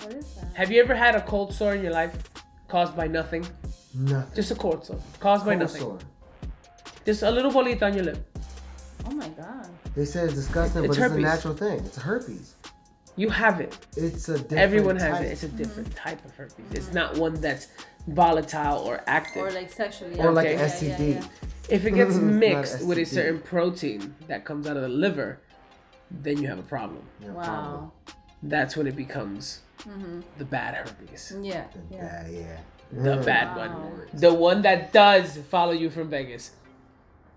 [0.01, 0.53] What is that?
[0.55, 2.15] Have you ever had a cold sore in your life
[2.67, 3.45] caused by nothing?
[3.93, 4.35] Nothing.
[4.35, 4.99] Just a cold sore.
[5.19, 5.81] Caused by Cold nothing.
[5.81, 5.99] sore.
[7.05, 8.17] Just a little bolita on your lip.
[9.07, 9.67] Oh my god.
[9.95, 11.79] They say it's disgusting, It's but it's a natural thing.
[11.85, 12.54] It's herpes.
[13.17, 13.77] You have it.
[13.95, 15.25] It's a different Everyone has type.
[15.27, 15.31] it.
[15.31, 16.65] It's a different type of herpes.
[16.73, 17.67] It's not one that's
[18.07, 19.43] volatile or active.
[19.43, 20.19] Or like sexually.
[20.19, 20.55] Or like Okay.
[20.55, 20.99] an Yeah, STD.
[20.99, 21.27] yeah, yeah.
[21.69, 25.39] if it gets mixed with a certain protein that comes out of the liver,
[26.11, 27.03] then you have a problem.
[27.21, 27.91] Yeah, Wow.
[28.43, 29.61] That's when it becomes
[30.37, 31.33] the bad herpes.
[31.41, 31.63] Yeah.
[31.63, 31.83] problem.
[31.91, 32.27] Yeah.
[32.29, 32.57] Yeah, yeah.
[32.91, 33.25] The Mm.
[33.25, 33.79] bad Wow.
[33.79, 34.07] one.
[34.13, 36.51] The one that does follow you from Vegas.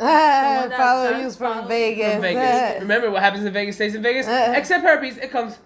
[0.00, 2.12] Ah, follow you from follow- Vegas.
[2.12, 2.80] From Vegas.
[2.80, 4.26] Remember what happens in Vegas stays in Vegas?
[4.28, 4.52] Uh.
[4.56, 5.58] Except herpes, it comes.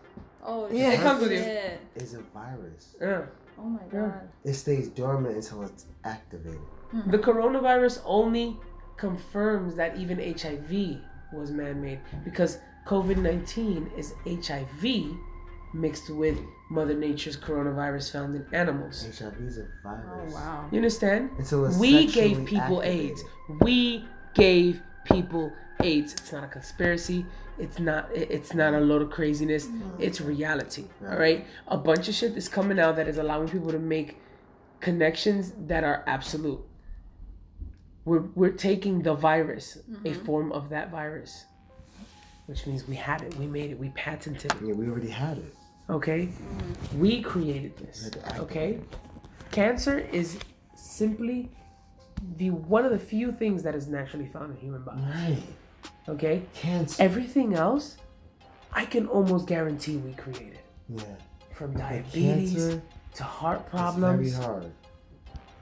[0.42, 0.92] Oh Yeah.
[0.92, 1.78] It comes with you.
[1.94, 2.94] It's a virus.
[3.00, 3.26] Uh.
[3.58, 4.28] Oh my god.
[4.44, 6.58] It stays dormant until it's activated.
[7.06, 8.58] The coronavirus only
[8.96, 11.00] confirms that even HIV
[11.32, 15.16] was man made because COVID 19 is HIV
[15.74, 16.38] mixed with
[16.70, 19.06] Mother Nature's coronavirus found in animals.
[19.18, 20.34] HIV is a Oh virus.
[20.34, 20.68] wow.
[20.70, 21.30] You understand?
[21.38, 23.10] Until it's We gave people activated.
[23.10, 23.24] AIDS.
[23.60, 26.12] We gave people AIDS.
[26.14, 27.26] It's not a conspiracy.
[27.58, 28.08] It's not.
[28.14, 29.66] It's not a load of craziness.
[29.66, 30.02] Mm-hmm.
[30.02, 30.84] It's reality.
[31.02, 31.46] All right.
[31.68, 34.18] A bunch of shit is coming out that is allowing people to make
[34.80, 36.60] connections that are absolute.
[38.04, 40.24] We're we're taking the virus, a mm-hmm.
[40.24, 41.44] form of that virus,
[42.46, 43.36] which means we had it.
[43.36, 43.78] We made it.
[43.78, 44.58] We patented it.
[44.64, 45.54] Yeah, we already had it.
[45.90, 46.26] Okay?
[46.26, 47.00] Mm-hmm.
[47.00, 48.04] We created this.
[48.04, 48.80] had to activate Okay?
[49.50, 50.38] Cancer is
[50.74, 51.50] simply
[52.36, 55.00] the one of the few things that is naturally found in human body.
[55.02, 55.42] Right.
[56.08, 56.42] Okay?
[56.54, 57.02] Cancer.
[57.02, 57.96] Everything else,
[58.72, 60.60] I can almost guarantee we created.
[60.88, 61.02] yeah.
[61.52, 62.82] From diabetes cancer
[63.14, 64.32] to heart It's problems.
[64.34, 64.72] very hard.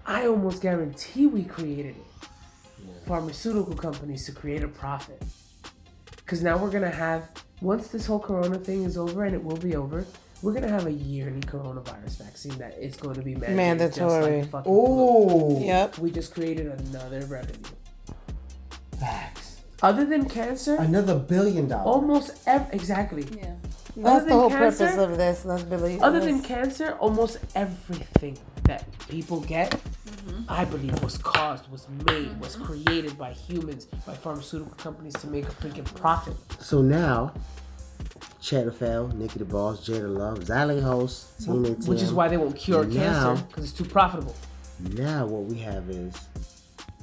[0.07, 2.07] I almost guarantee we created it.
[3.07, 5.23] Pharmaceutical companies to create a profit.
[6.17, 7.29] Because now we're gonna have
[7.61, 10.07] once this whole corona thing is over, and it will be over,
[10.43, 14.41] we're gonna have a yearly coronavirus vaccine that is going to be mandated Mandatory.
[14.43, 14.65] Just like.
[14.67, 15.99] Oh, Yep.
[15.99, 17.63] We just created another revenue.
[18.99, 19.61] facts.
[19.83, 21.87] Other than cancer, Another billion dollars.
[21.87, 23.27] almost ev- exactly.
[23.37, 23.55] Yeah.
[23.97, 25.45] That's the whole cancer- purpose of this.
[25.45, 26.03] Let's believe.
[26.03, 30.43] Other than cancer, almost everything that people get, mm-hmm.
[30.49, 32.65] I believe, was caused, was made, was mm-hmm.
[32.65, 36.37] created by humans, by pharmaceutical companies to make a freaking profit.
[36.61, 37.33] So now,
[38.41, 41.87] Cheddar Fell, Nikki the Boss, Jada Love, Zally Host, ATM.
[41.87, 44.35] Which is why they won't cure Now- cancer because it's too profitable.
[44.97, 46.15] Now what we have is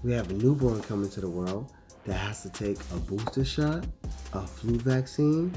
[0.04, 1.72] we have a newborn coming to the world
[2.06, 3.86] that has to take a booster shot,
[4.34, 5.54] a flu vaccine,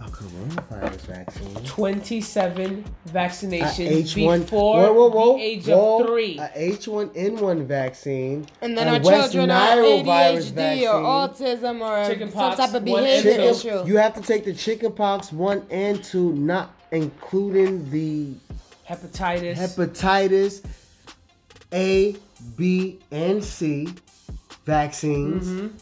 [0.00, 1.54] a coronavirus vaccine.
[1.64, 6.38] 27 vaccinations H1 before whoa, whoa, whoa, the age whoa, of three.
[6.38, 8.46] A H1N1 vaccine.
[8.60, 12.56] And then our West children are Nile virus ADHD or autism or Chicken some pox,
[12.58, 13.40] type of behavior two.
[13.40, 13.86] issue.
[13.86, 18.34] You have to take the chickenpox one and two, not including the
[18.88, 19.56] Hepatitis.
[19.56, 20.64] hepatitis
[21.72, 22.16] A,
[22.56, 23.88] B, and C
[24.64, 25.46] vaccines.
[25.46, 25.76] Mm-hmm.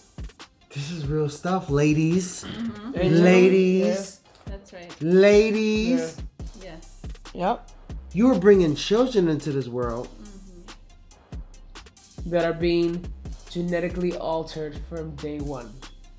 [0.74, 2.44] This is real stuff, ladies.
[2.44, 2.94] Mm-hmm.
[2.98, 4.92] And- Ladies, That's right.
[5.00, 6.16] ladies.
[6.62, 7.00] Yes.
[7.32, 7.70] Yep.
[8.12, 10.08] You are bringing children into this world.
[10.08, 10.30] Mm-hmm.
[12.30, 13.04] that are being
[13.50, 15.70] genetically altered from day one.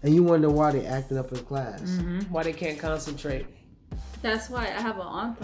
[0.04, 1.82] And you wonder why they're acting up in class.
[1.82, 2.20] Mm-hmm.
[2.32, 3.48] Why they can't concentrate.
[4.22, 5.40] That's why I have an aunt.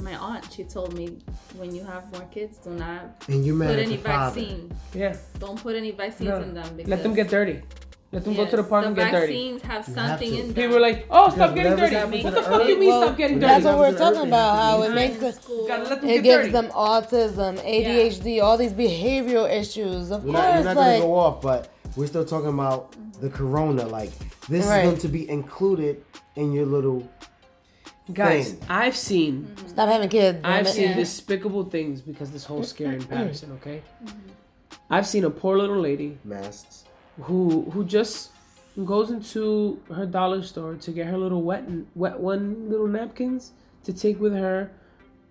[0.00, 1.18] My aunt, she told me
[1.56, 4.40] when you have more kids, do not And you're mad put any the father.
[4.40, 4.72] vaccine.
[4.94, 5.16] Yeah.
[5.40, 6.36] Don't put any vaccines No.
[6.42, 7.60] in them because Let them get dirty.
[8.10, 9.26] Let them go to the park and get dirty.
[9.26, 10.54] vaccines have something have in them.
[10.54, 12.22] People are like, oh, stop getting dirty.
[12.24, 13.52] What the the fuck do you mean well, stop getting dirty?
[13.52, 14.56] That's what we're talking about.
[14.56, 15.68] How it makes the, school.
[15.68, 16.50] Gotta them it gives dirty.
[16.52, 20.10] them autism, ADHD, all these behavioral issues.
[20.10, 22.96] Of We're course, not, we're not like gonna go off, but we're still talking about
[23.20, 23.86] the corona.
[23.86, 24.10] Like
[24.48, 24.84] this Right.
[24.84, 26.02] is going to be included
[26.36, 27.06] in your little
[28.10, 28.66] Guys, thing.
[28.70, 29.68] I've seen mm-hmm.
[29.68, 30.38] stop having kids.
[30.44, 30.70] I've it.
[30.70, 30.96] seen Yeah.
[30.96, 33.82] despicable things because this whole scare in Paterson, okay?
[34.02, 34.16] Mm-hmm.
[34.88, 36.84] I've seen a poor little lady masks.
[37.22, 38.30] Who who just
[38.84, 43.52] goes into her dollar store to get her little wet wet one little napkins
[43.84, 44.70] to take with her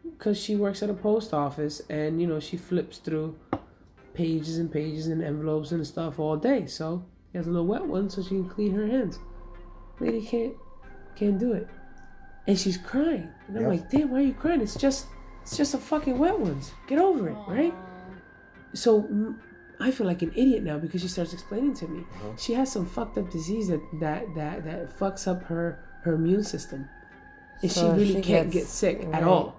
[0.04, 3.36] because she works at a post office and you know she flips through
[4.14, 6.66] pages and pages and envelopes and stuff all day.
[6.66, 9.20] So she has a little wet one so she can clean her hands.
[10.00, 10.54] Lady can't
[11.16, 11.68] can't do it.
[12.48, 13.30] And she's crying.
[13.48, 13.72] And i'm Yep.
[13.72, 14.62] like damn why are you crying?
[14.62, 15.06] It's just
[15.42, 17.74] it's just a fucking wet ones get over it right?
[18.74, 19.08] So
[19.80, 22.00] I feel like an idiot now because she starts explaining to me.
[22.02, 22.36] Uh-huh.
[22.38, 26.44] She has some fucked up disease that that that that fucks up her her immune
[26.44, 26.88] system,
[27.62, 29.16] and So she really she can't gets- get sick right.
[29.16, 29.56] at all.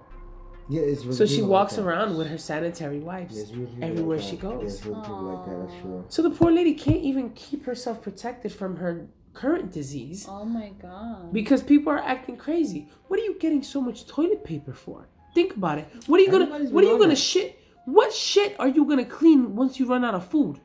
[0.71, 3.77] Yeah, it's really So she walks like around with her sanitary wipes Yeah, it's really
[3.81, 4.47] everywhere like she that.
[4.49, 4.75] Yeah, goes.
[4.75, 4.99] it's really
[5.31, 5.69] like that.
[6.03, 6.15] That's.
[6.15, 10.69] So the poor lady can't even keep herself protected from her current disease Oh my
[10.81, 11.31] god.
[11.33, 12.87] because people are acting crazy.
[13.07, 15.07] What are you getting so much toilet paper for?
[15.33, 15.87] Think about it.
[16.07, 17.58] What are you gonna Everybody's What are you gonna on shit?
[17.91, 20.61] What shit are you gonna clean once you run out of food?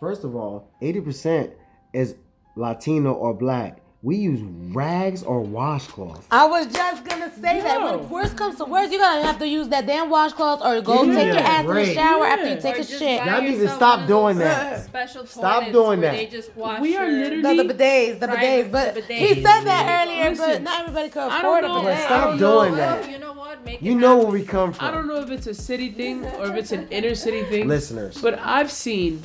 [0.00, 1.52] First of all, eighty percent
[1.92, 2.16] is
[2.56, 3.80] Latino or black.
[4.00, 4.40] We use
[4.72, 6.22] rags or washcloths.
[6.30, 7.80] I was just gonna say that.
[7.80, 7.98] No.
[7.98, 10.98] When worst comes to worst, you're gonna have to use that damn washcloth or go
[11.00, 11.94] Give me take your that ass in the break.
[11.94, 13.24] shower after you take Or a shit.
[13.24, 14.72] Y'all need to stop doing that.
[14.74, 16.12] uh, Special Stop doing that.
[16.12, 18.70] They just wash We are literally- No, the bidets, the Private- bidets.
[18.70, 19.16] But the bidets.
[19.18, 21.66] he said that earlier, Listen, but not everybody could afford it.
[21.66, 21.82] know.
[21.82, 22.60] But I hey, Stop don't know.
[22.62, 23.10] doing Well, that.
[23.10, 23.64] you know what?
[23.64, 24.22] Make You it know happen.
[24.32, 24.86] where we come from.
[24.86, 27.66] I don't know if it's a city thing or if it's an inner city thing.
[27.66, 29.24] Listeners, But I've seen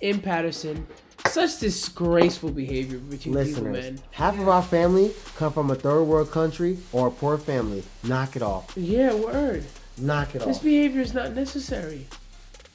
[0.00, 0.86] in Paterson
[1.28, 3.98] such disgraceful behavior between people, man.
[4.12, 7.82] half of our family come from a third world country or a poor family.
[8.04, 8.72] Knock it off.
[8.76, 9.64] Yeah, word.
[9.98, 10.48] Knock it This off.
[10.48, 12.06] This behavior is not necessary.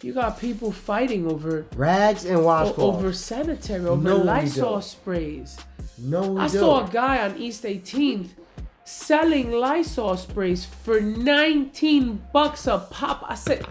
[0.04, 2.78] You got people fighting over Rags and washcloths.
[2.78, 5.58] over sanitary, over No, Lysol sprays.
[5.98, 6.52] no, we I don't.
[6.52, 8.30] saw a guy on East 18th
[8.86, 13.24] selling Lysol sprays for 19 bucks a pop.
[13.28, 13.66] I said,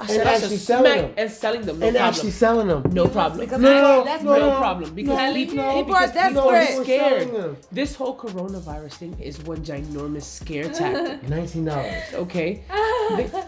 [0.00, 1.14] I said, I actually selling them.
[1.16, 1.78] and selling them.
[1.78, 2.08] No and problem.
[2.14, 2.82] actually selling them.
[2.92, 3.40] no problem.
[3.40, 3.82] because No, people
[4.24, 4.58] no, are no, no no.
[4.58, 6.84] problem because No, people, people are because people are desperate.
[6.84, 7.56] scared.
[7.72, 11.28] This whole coronavirus thing is one ginormous scare tactic.
[11.28, 12.02] Nineteen dollars.
[12.14, 12.64] Okay,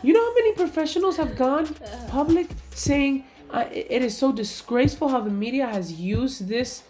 [0.02, 1.66] you know how many professionals have gone
[2.09, 6.82] public saying uh, it it is so disgraceful how the media has used this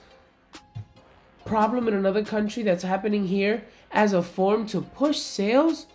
[1.44, 5.86] problem in another country that's happening here as a form to push sales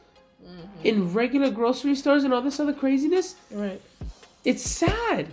[0.84, 3.36] in regular grocery stores and all this other craziness.
[3.51, 3.82] Right.
[4.45, 5.27] It's sad.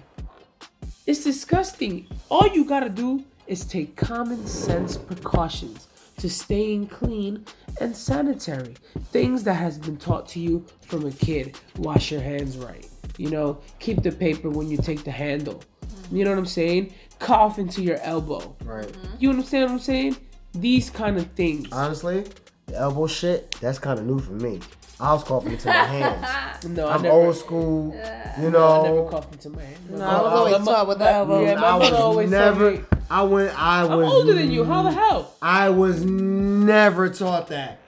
[1.06, 2.06] It's disgusting.
[2.28, 5.86] All you gotta do is take common sense precautions.
[6.18, 7.44] to staying clean
[7.80, 8.74] and sanitary.
[9.12, 11.58] Things that has been taught to you from a kid.
[11.78, 12.88] Wash your hands right.
[13.18, 15.62] You know, keep the paper when you take the handle.
[16.10, 16.94] You know what I'm saying?
[17.18, 18.56] Cough into your elbow.
[18.64, 18.86] Right.
[18.86, 19.16] Mm-hmm.
[19.18, 20.16] You understand what I'm saying?
[20.54, 21.68] These kind of things.
[21.72, 22.24] Honestly,
[22.66, 24.60] the elbow shit, that's kind of new for me.
[24.98, 26.64] I was coughing into my hands.
[26.68, 27.94] No, I I'm never, old school,
[28.40, 29.08] you know, I never know.
[29.10, 29.90] coughed into my hand.
[29.90, 31.44] No, I was always taught with the my- elbow.
[31.44, 32.70] Yeah, my I mother was always never.
[32.72, 32.80] me.
[33.10, 33.58] I went.
[33.62, 34.64] I I'm was older than you.
[34.64, 35.32] How the hell?
[35.42, 37.78] I was never taught that.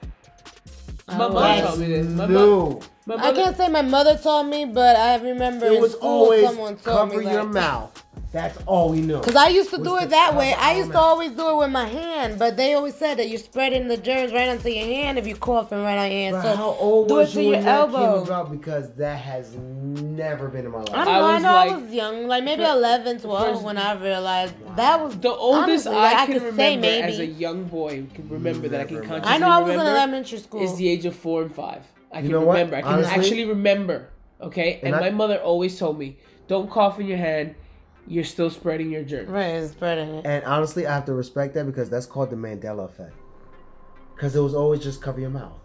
[1.07, 2.07] My mother That's taught me this.
[2.07, 3.15] My, mo- new.
[3.17, 6.75] I can't say my mother taught me, but I remember It was school always someone
[6.77, 8.03] told cover me your like, mouth.
[8.31, 9.19] That's all we knew.
[9.21, 10.53] Cause I used to do it that way.
[10.53, 13.39] I used to always do it with my hand, but they always said that you're
[13.39, 16.35] spreading the germs right onto your hand if you're coughing right on your hand.
[16.35, 18.13] But so how old do was it to you your when that elbow.
[18.19, 18.51] came about?
[18.51, 20.89] Because that has never been in my life.
[20.93, 21.25] I don't I know.
[21.25, 23.93] I was know I like- was young, like maybe Fir- 11, 12, first- when I
[23.93, 27.13] realized that was the oldest honestly, like, I I can could remember say maybe.
[27.13, 29.71] as a young boy, can remember that I can Never consciously I know I was
[29.71, 30.61] in remember elementary school.
[30.63, 31.83] is the age of four and five.
[32.11, 32.53] I can know what?
[32.59, 32.75] remember.
[32.75, 34.09] I can Honestly- actually remember.
[34.39, 36.17] Okay, and, And I- my mother always told me,
[36.47, 37.55] "Don't cough in your hand.
[38.09, 40.25] You're still spreading your germs." right, it's spreading it.
[40.25, 43.13] And honestly, I have to respect that because that's called the Mandela effect.
[44.15, 45.61] Because it was always just cover your mouth.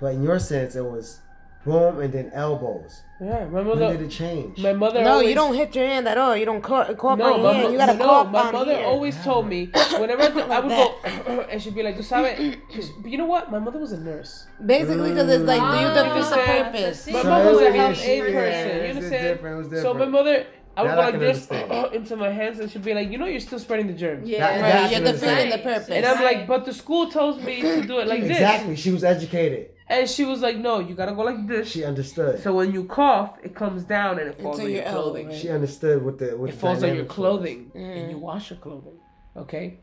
[0.00, 1.20] But in your sense, it was
[1.64, 3.00] boom and then elbows.
[3.20, 3.92] Yeah, my When mother.
[3.96, 4.58] did it change?
[4.58, 5.02] My mother.
[5.02, 6.36] No, always, you don't hit your hand at all.
[6.36, 7.62] You don't cough, cough No, on my your hand.
[7.64, 8.84] mo- You gotta no, cough my on mother here.
[8.86, 12.58] always told me whenever I, I would Like go, and she'd be like, "Just it."
[13.02, 13.50] But you know what?
[13.50, 14.46] My mother was a nurse.
[14.64, 17.06] Basically, because it's like, do you Ah, defeat the so- purpose?
[17.08, 18.76] My So mother was a health she- aid person.
[18.84, 19.22] You understand?
[19.28, 20.46] different, it was So my mother,
[20.76, 21.94] I would That go like this understand.
[21.94, 24.40] into my hands, and she'd be like, "You know, you're still spreading the germs." Yeah.
[24.40, 25.88] That- Right, that you're defeating the purpose.
[25.88, 28.30] And I'm like, but the school tells me to do it like this.
[28.32, 28.76] Exactly.
[28.76, 29.70] She was educated.
[29.88, 31.68] And she was like, no, you gotta go like this.
[31.70, 32.42] She understood.
[32.42, 35.02] So when you cough, it comes down and it falls Into on your your elbow,
[35.02, 35.26] clothing.
[35.28, 35.36] right?
[35.36, 37.14] she understood what the what It the falls on your dynamics was.
[37.14, 37.96] clothing, Mm.
[37.98, 38.98] and you wash your clothing.
[39.36, 39.78] Okay.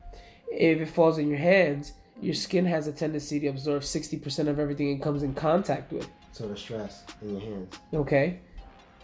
[0.51, 4.47] If it falls in your hands, your skin has a tendency to absorb sixty percent
[4.49, 6.07] of everything it comes in contact with.
[6.33, 8.39] So the stress in your hands Okay.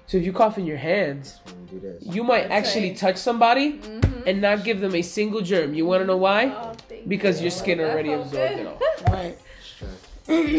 [0.09, 1.39] So if you cough in your hands,
[1.71, 2.97] you you might That's actually right.
[2.97, 4.27] touch somebody mm-hmm.
[4.27, 5.75] and not give them a single germ.
[5.75, 6.47] You want to know why?
[6.49, 6.73] Oh,
[7.07, 7.43] Because you.
[7.43, 8.59] your skin That already absorbed good.
[8.59, 8.79] it all.
[9.13, 9.37] Right.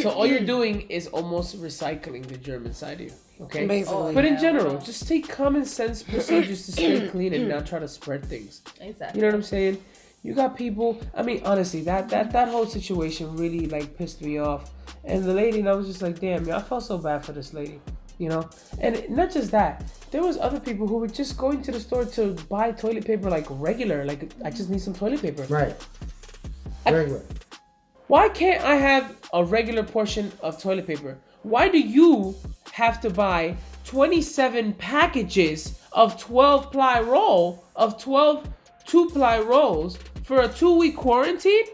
[0.02, 3.12] So all you're doing is almost recycling the germ inside you.
[3.40, 3.66] Okay.
[3.66, 4.14] Basically.
[4.14, 7.80] But in oh, general, just take common sense procedures to stay clean and not try
[7.80, 8.62] to spread things.
[8.80, 9.18] Exactly.
[9.18, 9.82] You know what I'm saying?
[10.22, 11.00] You got people.
[11.12, 14.70] I mean, honestly, that that that whole situation really like pissed me off.
[15.02, 17.32] And the lady, and I was just like, damn, yo, I felt so bad for
[17.32, 17.80] this lady.
[18.20, 18.50] You know,
[18.80, 19.90] and not just that.
[20.10, 23.30] There was other people who were just going to the store to buy toilet paper
[23.30, 24.04] like regular.
[24.04, 25.44] Like, I just need some toilet paper.
[25.48, 25.74] Right.
[26.84, 27.22] I- Regular.
[28.08, 31.16] Why can't I have a regular portion of toilet paper?
[31.44, 32.34] Why do you
[32.72, 38.46] have to buy 27 packages of 12 ply roll of 12
[38.84, 41.64] two ply rolls for a two week quarantine?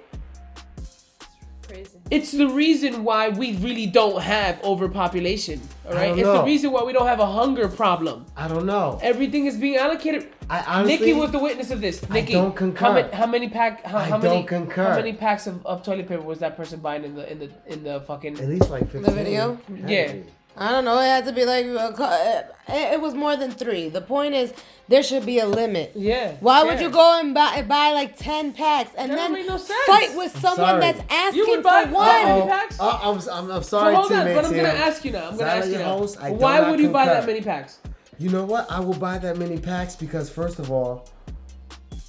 [2.09, 2.23] Crazy.
[2.23, 5.61] It's the reason why we really don't have overpopulation.
[5.87, 8.27] All right, I right, don't it's the reason why we don't have a hunger problem.
[8.37, 8.99] I don't know.
[9.03, 10.33] Everything is being allocated.
[10.49, 10.99] I honestly.
[10.99, 12.09] Nikki was the witness of this.
[12.09, 12.87] Nikki, don't concur.
[12.87, 13.85] How many, how many pack?
[13.85, 14.85] How, I how don't concur.
[14.85, 17.51] How many packs of, of toilet paper was that person buying in the in the
[17.67, 18.39] in the fucking?
[18.39, 19.15] At least like 15.
[19.15, 19.59] video?
[19.69, 20.13] Had Yeah.
[20.57, 20.63] Be.
[20.65, 20.99] I don't know.
[21.01, 23.89] It had to be like a co- it it was more than three.
[23.89, 24.53] The point is
[24.89, 25.93] there should be a limit.
[25.95, 26.33] Yeah.
[26.41, 29.49] Why would you go and buy buy like ten packs and That don't then make
[29.49, 29.85] no sense.
[29.87, 31.95] fight with someone that's asking You would buy- for Uh-oh.
[31.95, 32.39] one?
[32.39, 32.81] many packs?
[32.81, 35.29] Uh, I'm, I'm, I'm So sorry, hold on, but I'm gonna ask you now.
[35.29, 35.99] I'm gonna ask you your now.
[35.99, 37.79] host, Why would you buy that many packs?
[38.19, 38.71] You know what?
[38.71, 41.07] I will buy that many packs because first of all,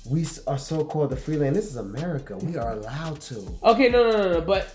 [0.10, 1.54] we are so called the freeland.
[1.56, 2.38] This is America.
[2.38, 3.46] We are allowed to.
[3.64, 4.42] Okay, no, no, no, no.
[4.42, 4.70] But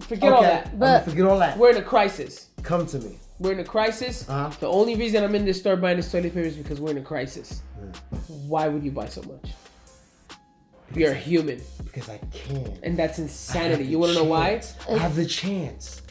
[0.00, 0.78] forget all that.
[0.78, 1.58] But- forget all that.
[1.58, 2.48] We're in a crisis.
[2.62, 3.18] Come to me.
[3.38, 4.28] We're in a crisis.
[4.28, 4.50] Uh-huh.
[4.58, 6.98] The only reason I'm in this store buying this toilet paper is because we're in
[6.98, 7.62] a crisis.
[8.26, 9.52] Why would you buy so much?
[10.94, 12.78] You're a human, Because I can.
[12.82, 13.84] and that's insanity.
[13.84, 14.62] You want to know why?
[14.90, 16.02] I have the chance.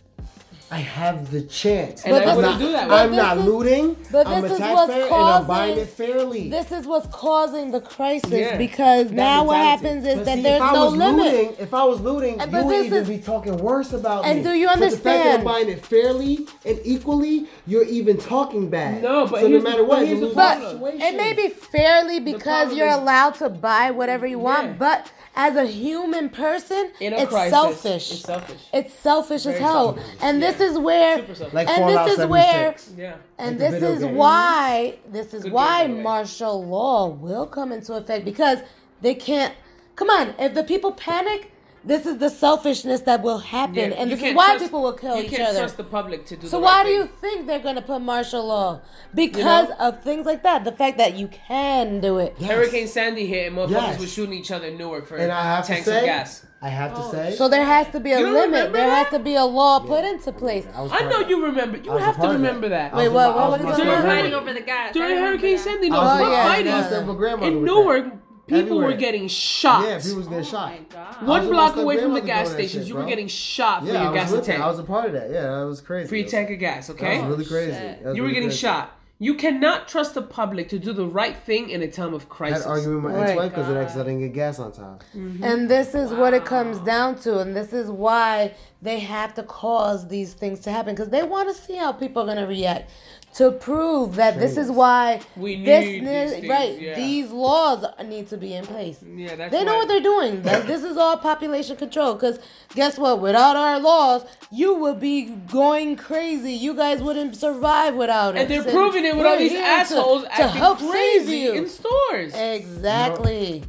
[0.70, 2.04] I have the chance.
[2.04, 2.92] And I I'm wouldn't do that.
[2.92, 3.96] I'm But not this is- looting.
[4.12, 6.50] but I'm this a is what's taxpayer and I'm buying causing- it fairly.
[6.50, 10.36] This is what's causing the crisis Yeah, because that now what happens is But that
[10.36, 11.16] see, there's no limit.
[11.26, 14.40] looting, if I was looting, and, you would even is- be talking worse about And
[14.40, 14.44] me.
[14.44, 15.44] do you But the fact that I'm understand?
[15.46, 19.02] buying it fairly and equally, you're even talking bad.
[19.02, 20.80] No, but so no matter what, but it's a here's the losing problem.
[20.82, 21.16] But situation.
[21.16, 24.74] it may be fairly because you're is- allowed to buy whatever you want, Yeah.
[24.80, 25.08] but
[25.40, 28.12] as a human person, In a it's crisis, selfish.
[28.12, 28.62] It's selfish.
[28.74, 29.94] It's selfish as hell.
[29.96, 30.04] selfish.
[30.22, 30.66] And this Yeah.
[30.68, 31.18] is where
[31.54, 32.94] like and this is 76.
[32.98, 33.16] yeah.
[33.38, 34.16] and the this is game.
[34.16, 36.04] why this is Good why game, by the way.
[36.04, 38.60] martial law will come into effect because
[39.02, 39.54] they can't
[39.96, 41.52] come on, if the people panic,
[41.88, 44.94] This is the selfishness that will happen, Yeah, and this is why trust- people will
[44.94, 45.32] kill each other.
[45.32, 47.12] you can't trust the public to do So the why right do you thing.
[47.22, 48.82] think they're gonna put martial law?
[49.16, 50.64] Because of things like that.
[50.66, 52.38] The fact that you can do it.
[52.42, 54.00] Hurricane Sandy hit and motherfuckers Yes.
[54.02, 56.46] were shooting each other in Newark for And I have to tanks of gas.
[56.62, 57.12] I have to oh.
[57.12, 58.74] say, So there has to be a limit.
[58.74, 59.06] There that?
[59.06, 60.66] has to be a law put into place.
[60.78, 61.78] was I know of you remember.
[61.78, 62.48] You I was a have to part of that.
[62.48, 62.94] remember that.
[62.94, 63.86] I was Wait, in what- my- I what in was my it?
[63.86, 64.90] They were grandmother- fighting over the gas.
[64.90, 65.64] I During remember Hurricane that.
[65.64, 66.74] Sandy, no, I was fuck in my- fighting.
[66.74, 68.14] I was in my grandmother In with Newark, that.
[68.48, 69.84] People were getting shot.
[69.86, 70.74] Yeah, people was getting oh shot.
[70.74, 71.28] Oh my God.
[71.28, 74.02] One block away from the gas stations, shit, you were getting shot for Yeah, your
[74.02, 74.46] I was gas with it.
[74.52, 74.62] tank.
[74.64, 75.30] I was a part of that.
[75.32, 76.08] Yeah, that was crazy.
[76.10, 77.18] for your tank of gas, okay?
[77.18, 77.72] That was really crazy.
[77.78, 78.00] shit.
[78.04, 78.58] That was You were getting crazy.
[78.60, 78.94] shot.
[79.20, 82.24] You cannot trust the public to do the right thing in a time of I
[82.26, 82.66] had crisis.
[82.66, 83.30] an argument with my oh Right.
[83.30, 85.00] ex-wife because the ex I didn't get gas on time.
[85.16, 85.44] Mm-hmm.
[85.44, 89.42] And this is what it comes down to, and this is why they have to
[89.44, 92.46] cause these things to happen because they want to see how people are going to
[92.46, 92.92] react
[93.38, 96.96] to prove that this is why We this need ne- these things, right yeah.
[96.96, 98.98] these laws need to be in place.
[99.04, 100.44] Yeah, that's They know why- what they're doing.
[100.48, 102.14] Like, this is all population control.
[102.16, 102.40] Because
[102.74, 103.20] guess what?
[103.22, 106.54] Without our laws, you would be going crazy.
[106.54, 108.40] You guys wouldn't survive without it.
[108.42, 110.90] And they're So proving it with all these here to- assholes to, acting help save
[110.90, 111.54] crazy you.
[111.54, 112.34] in stores.
[112.34, 113.64] Exactly.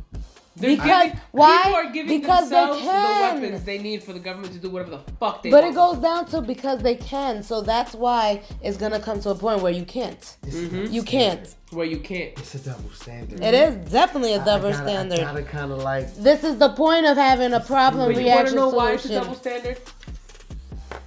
[0.60, 1.62] They're Because- giving, why?
[1.64, 3.40] People are giving Because they can.
[3.40, 5.62] the weapons they need for the government to do whatever the fuck they want.
[5.62, 5.72] But want.
[5.72, 7.42] it goes down to because they can.
[7.42, 10.20] So that's why it's gonna come to a point where you can't.
[10.46, 10.92] Mm-hmm.
[10.92, 11.54] You can't.
[11.70, 12.32] where you can't.
[12.38, 13.40] It's a double standard.
[13.42, 15.18] It is definitely a double gotta- standard.
[15.20, 16.14] I gotta kind of like.
[16.16, 18.92] This is the point of having a problem But you want to reaction know why
[18.92, 19.78] it's a double standard?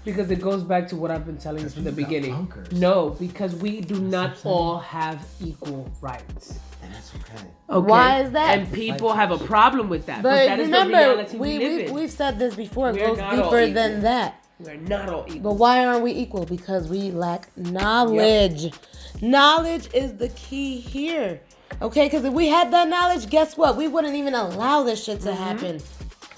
[0.05, 2.31] Because it goes back to what I've been telling you from the beginning.
[2.33, 2.71] bunkers.
[2.71, 6.57] No, because we do not all have equal rights.
[6.93, 7.47] And that's okay.
[7.69, 7.87] Okay?
[7.89, 8.57] Why is that?
[8.59, 10.21] And people have a problem with that.
[10.23, 11.93] But, But that is the remember, reality we, we live we, in.
[11.93, 12.89] we've said this before.
[12.89, 13.73] It We are goes not all deeper equal.
[13.73, 14.43] than that.
[14.59, 15.39] We're not all equal.
[15.41, 16.45] But why aren't we equal?
[16.45, 18.73] Because we lack knowledge.
[19.21, 21.41] Knowledge is the key here.
[21.81, 22.05] Okay?
[22.07, 23.75] Because if we had that knowledge, guess what?
[23.77, 25.43] We wouldn't even allow this shit to Mm-hmm.
[25.43, 25.81] happen.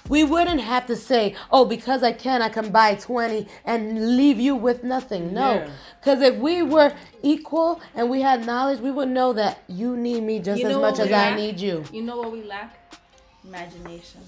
[0.09, 4.39] We wouldn't have to say, oh, because I can, I can buy 20 and leave
[4.39, 5.33] you with nothing.
[5.33, 5.53] No.
[5.55, 5.69] Yeah.
[5.99, 10.21] Because if we were equal and we had knowledge, we would know that you need
[10.23, 11.83] me just You as much as we I need you.
[11.93, 12.75] You know what we lack?
[13.45, 14.21] Imagination.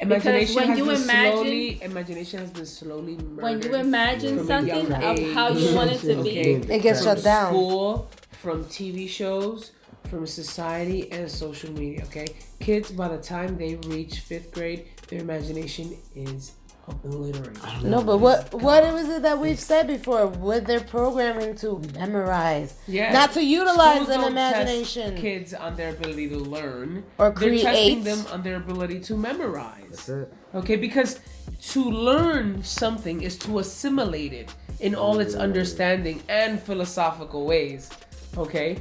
[0.00, 3.14] Imagination when has you been imagine- slowly, imagination has been slowly.
[3.14, 5.74] When you imagine something of how you age.
[5.74, 6.58] want it to Okay.
[6.58, 7.52] be, It gets shut down.
[7.52, 9.72] school, from TV shows,
[10.08, 12.02] from society and social media.
[12.04, 16.52] Okay, kids by the time they reach fifth grade, their imagination is
[16.88, 17.84] obliterated.
[17.84, 20.26] No, but what what was it that we've said before?
[20.26, 25.16] With their programming to memorize, Yeah, not to utilize Schools an don't test imagination.
[25.16, 27.62] Kids on their ability to learn, Or create.
[27.62, 29.90] They're testing them on their ability to memorize.
[29.90, 30.32] That's it.
[30.54, 31.20] Okay, because
[31.60, 35.40] to learn something is to assimilate it in all its mm.
[35.40, 37.90] understanding and philosophical ways.
[38.36, 38.78] Okay?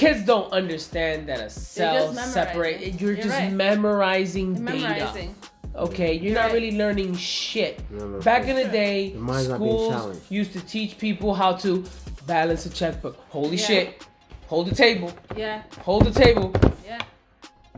[0.00, 2.32] Kids don't understand that a cell memorizing.
[2.32, 2.80] separate.
[3.00, 3.52] You're, You're just right.
[3.52, 4.62] memorizing data.
[4.78, 5.34] memorizing.
[5.76, 6.52] Okay, you're not right.
[6.54, 7.80] really learning shit.
[7.90, 11.34] No, no, Back in the day, Your mind's not being schools used to teach people
[11.34, 11.84] how to
[12.26, 13.16] balance a checkbook.
[13.28, 13.66] Holy Yeah.
[13.66, 14.06] shit.
[14.48, 15.12] Hold the table.
[15.36, 16.52] Yeah, Hold the table.
[16.84, 16.98] yeah.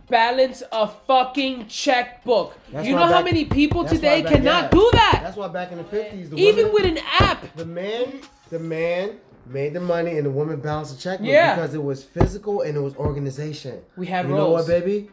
[0.09, 2.57] Balance a fucking checkbook.
[2.73, 4.69] That's you why know how many people today back- cannot yeah.
[4.71, 5.21] do that?
[5.25, 7.57] That's why back in the fifties, Even women, with an app.
[7.57, 8.21] the man,
[8.51, 11.55] the man made the money and the woman balanced the checkbook Yeah.
[11.55, 13.83] because it was physical and it was organization.
[13.97, 15.11] We had you know what, baby?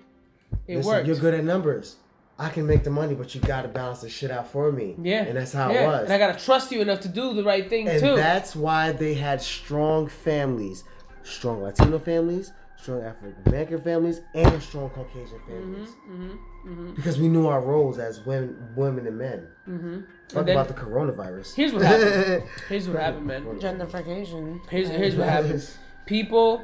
[0.68, 1.08] It Listen, worked.
[1.08, 1.96] You're good at numbers.
[2.38, 4.96] I can make the money, but you gotta balance the shit out for me.
[5.02, 5.24] Yeah.
[5.24, 5.84] and that's how yeah.
[5.84, 6.04] it was.
[6.06, 8.16] And I gotta trust you enough to do the right thing And too.
[8.16, 10.84] that's why they had strong families,
[11.24, 15.90] strong Latino families, strong African American families, and strong Caucasian families.
[16.10, 19.48] Mm-hmm, Because we knew our roles as women, women and men.
[19.68, 20.00] Mm-hmm.
[20.30, 21.56] Fuck And then- about the coronavirus.
[21.56, 22.44] Here's what happened.
[22.70, 23.44] Here's what happened, man.
[23.60, 24.60] Gentrification.
[24.70, 25.68] Here's here's what happened.
[26.06, 26.64] People,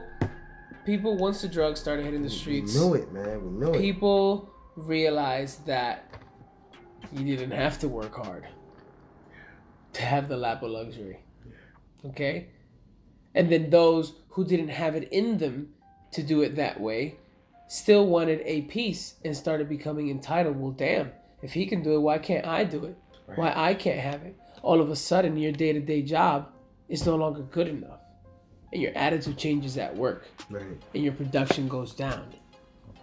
[0.85, 3.43] people once the drugs started hitting the streets, we streets, knew it, man.
[3.45, 3.79] We knew it.
[3.79, 6.09] people realized that
[7.11, 8.47] you didn't have to work hard
[9.93, 11.19] to have the lap of luxury.
[12.05, 12.47] Okay?
[13.33, 15.74] And then those who didn't have it in them
[16.15, 17.15] to do it that way
[17.67, 20.55] still wanted a piece and started becoming entitled.
[20.57, 21.11] Well, damn,
[21.41, 22.97] if he can do it, why can't I do it?
[23.35, 24.35] Why I can't have it?
[24.61, 26.47] All of a sudden, your day to day job
[26.89, 28.01] is no longer good enough.
[28.71, 30.77] And your attitude changes at work Right.
[30.93, 32.33] and your production goes down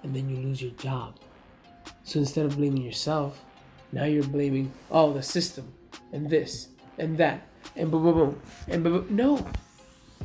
[0.03, 1.17] and then you lose your job.
[2.05, 3.45] So instead of blaming yourself,
[3.91, 5.73] now you're blaming oh the system
[6.13, 7.47] and this and that
[7.77, 9.17] and boom boom boom and boom, boom.
[9.17, 9.47] no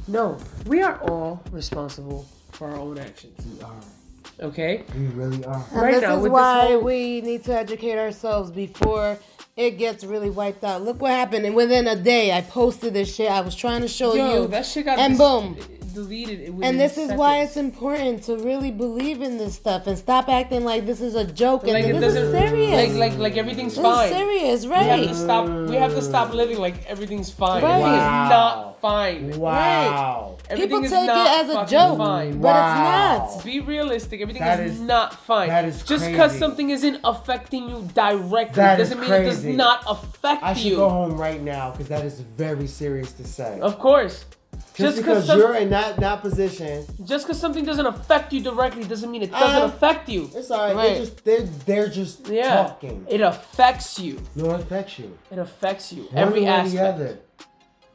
[0.07, 2.27] no we are all responsible
[2.57, 4.47] for our own actions We are.
[4.49, 5.63] okay We really are.
[5.71, 9.17] And Right this now, is with this why whole- we need to educate ourselves before
[9.55, 10.83] it gets really wiped out.
[10.83, 11.43] Look what happened.
[11.47, 13.31] And within a day, I posted this shit.
[13.31, 14.47] I was trying to show Yo, you.
[14.49, 15.57] that shit got and dis- boom.
[15.95, 16.45] deleted it.
[16.49, 20.29] And within this is why it's important to really believe in this stuff and stop
[20.29, 22.93] acting like this is a joke and like this is serious.
[22.93, 24.09] like like like everything's this fine.
[24.09, 25.49] is serious, We have to stop.
[25.69, 27.63] We have to stop living like everything's fine.
[27.63, 27.71] Right.
[27.71, 28.25] Everything Wow.
[28.25, 29.39] is not fine.
[29.39, 30.36] Wow.
[30.49, 32.39] Everything People is take it not as a joke, Fine.
[32.41, 33.25] but Wow.
[33.25, 33.45] it's not.
[33.45, 34.21] Be realistic.
[34.21, 35.49] Everything That is, is- not fine.
[35.49, 39.43] that is Just because something isn't affecting you directly That is doesn't mean it does
[39.43, 40.47] not affect you.
[40.47, 40.75] I should you.
[40.77, 43.59] go home right now because that is very serious to say.
[43.61, 44.25] Of course.
[44.73, 48.41] just Just because some- you're in that that position, Just because something doesn't affect you
[48.41, 50.29] directly doesn't mean it doesn't Uh, affect you.
[50.35, 50.75] it's alright.
[50.75, 50.87] Right.
[50.93, 52.55] They're just they're they're just Yeah.
[52.63, 53.05] talking.
[53.09, 54.19] It affects you.
[54.35, 55.17] No, it affects you.
[55.31, 56.03] It affects you.
[56.03, 56.93] One Every way or the aspect.
[56.95, 57.19] other.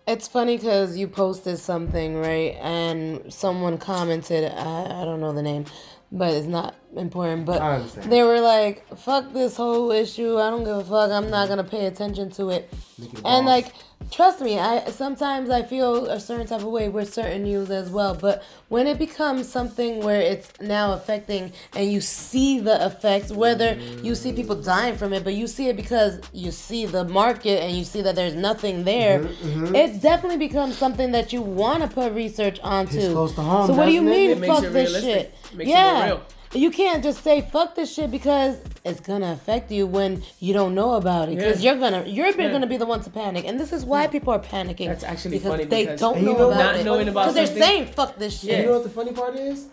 [0.06, 2.56] It's funny because you posted something, right?
[2.60, 5.66] And someone commented, I, I don't know the name,
[6.12, 7.46] but it's not important.
[7.46, 7.60] But
[8.08, 10.38] they were like, fuck this whole issue.
[10.38, 11.10] I don't give a fuck.
[11.10, 12.72] I'm not going to pay attention to it.
[12.98, 13.46] Make And boss.
[13.46, 13.74] like,
[14.10, 17.88] trust me, I sometimes I feel a certain type of way with certain news as
[17.90, 18.14] well.
[18.14, 23.74] But when it becomes something where it's now affecting and you see the effects, whether
[24.02, 27.62] you see people dying from it, but you see it because you see the market
[27.62, 31.82] and you see that there's nothing there, Mm-hmm, it definitely becomes something that you want
[31.82, 32.94] to put research onto.
[33.00, 34.28] Hits close to home, so what do you doesn't it?
[34.28, 35.12] mean makes fuck it this realistic.
[35.14, 35.34] shit?
[35.52, 36.18] It makes it more yeah.
[36.54, 36.62] Real.
[36.62, 40.74] You can't just say fuck this shit because it's gonna affect you when you don't
[40.74, 41.36] know about it.
[41.36, 41.72] Because Yeah.
[41.72, 42.50] you're gonna you're Yeah.
[42.52, 44.86] gonna be the one to panic, and this is why people are panicking.
[44.88, 47.04] That's actually because funny they because- don't And you know know about Not it.
[47.06, 48.60] because they're saying fuck this And shit.
[48.60, 49.66] you know what the funny part is?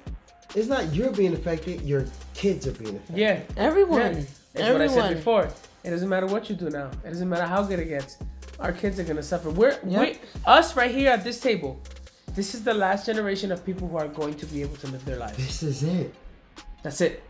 [0.56, 1.82] It's not you're being affected.
[1.82, 3.18] Your kids are being affected.
[3.18, 3.40] Yeah.
[3.58, 4.24] Everyone, Yeah.
[4.54, 5.48] That's what I said before.
[5.84, 6.90] It doesn't matter what you do now.
[7.06, 8.18] It doesn't matter how good it gets.
[8.60, 9.50] Our kids are gonna suffer.
[9.50, 10.02] We're Yep.
[10.02, 11.78] we us right here at this table.
[12.36, 15.06] This is the last generation of people who are going to be able to live
[15.06, 15.38] their lives.
[15.38, 16.14] This is it.
[16.84, 17.24] That's it.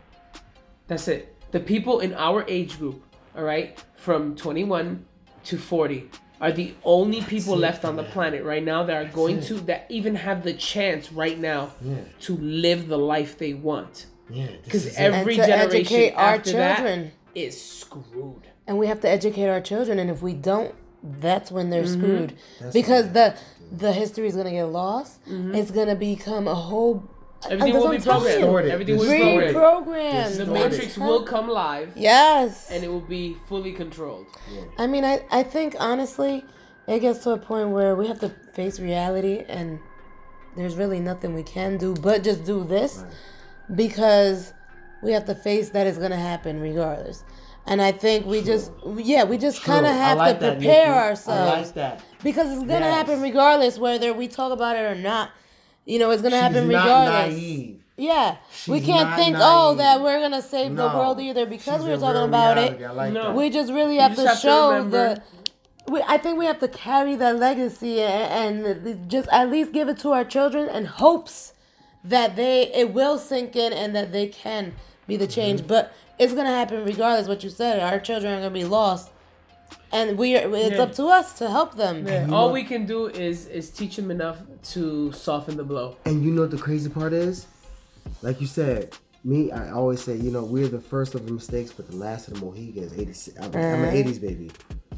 [0.88, 1.36] That's it.
[1.52, 3.04] The people in our age group,
[3.36, 5.06] all right, from 21
[5.46, 6.10] to 40,
[6.42, 9.44] are the only people it, left on the planet right now that are going it.
[9.46, 11.96] to that even have the chance right now Yeah.
[12.22, 14.06] to live the life they want.
[14.30, 14.48] Yeah.
[14.64, 17.12] Because is every to generation educate our after that children.
[17.36, 18.44] is screwed.
[18.68, 20.74] and we have to educate our children and if we don't
[21.20, 22.02] that's when they're Mm-hmm.
[22.02, 23.36] screwed That's because the
[23.72, 27.04] the history is gonna get lost it's gonna become a whole
[27.50, 28.46] Everything will be I'm telling you.
[28.46, 28.66] programmed.
[28.68, 28.72] Distorted.
[28.72, 30.34] Everything will be programmed.
[30.36, 34.28] The Matrix will come live yes and it will be fully controlled.
[34.78, 36.46] i mean I, I think honestly
[36.88, 39.80] it gets to a point where we have to face reality and
[40.58, 43.04] there's really nothing we can do but just do this
[43.76, 44.54] because
[45.02, 47.24] we have to face that it's gonna happen regardless
[47.68, 51.00] and i think we just yeah we just kind of have like to prepare Nikki.
[51.08, 52.04] ourselves I like that.
[52.24, 52.96] because it's gonna Yes.
[52.96, 55.32] happen regardless whether we talk about it or not.
[55.90, 57.36] You know, it's gonna She's happen not regardless.
[57.36, 57.76] naive.
[57.98, 58.38] Yeah,
[58.68, 61.90] we can't not think, oh, that we're gonna save the world either because She's we
[61.90, 62.84] were a talking about reality.
[62.84, 62.94] it.
[62.94, 63.34] Like No.
[63.34, 65.92] We just really have just to have show remember- the.
[65.92, 69.90] We, I think we have to carry that legacy and, and just at least give
[69.90, 71.54] it to our children and hopes
[72.04, 74.74] that they it will sink in and that they can
[75.08, 75.62] be the change.
[75.62, 75.68] Mm-hmm.
[75.70, 77.28] But it's gonna happen regardless.
[77.28, 79.10] What you said, our children are gonna be lost,
[79.92, 80.56] and we are.
[80.56, 80.84] It's Yeah.
[80.84, 82.08] up to us to help them.
[82.08, 85.98] Yeah, all we can do is is teach them enough to soften the blow.
[86.06, 87.48] And you know what the crazy part is?
[88.22, 91.72] Like you said, me, I always say, you know, we're the first of the mistakes,
[91.72, 92.94] but the last of the Mohegans.
[92.94, 93.96] 86, I'm, I'm an uh-huh.
[93.96, 94.52] 80s baby.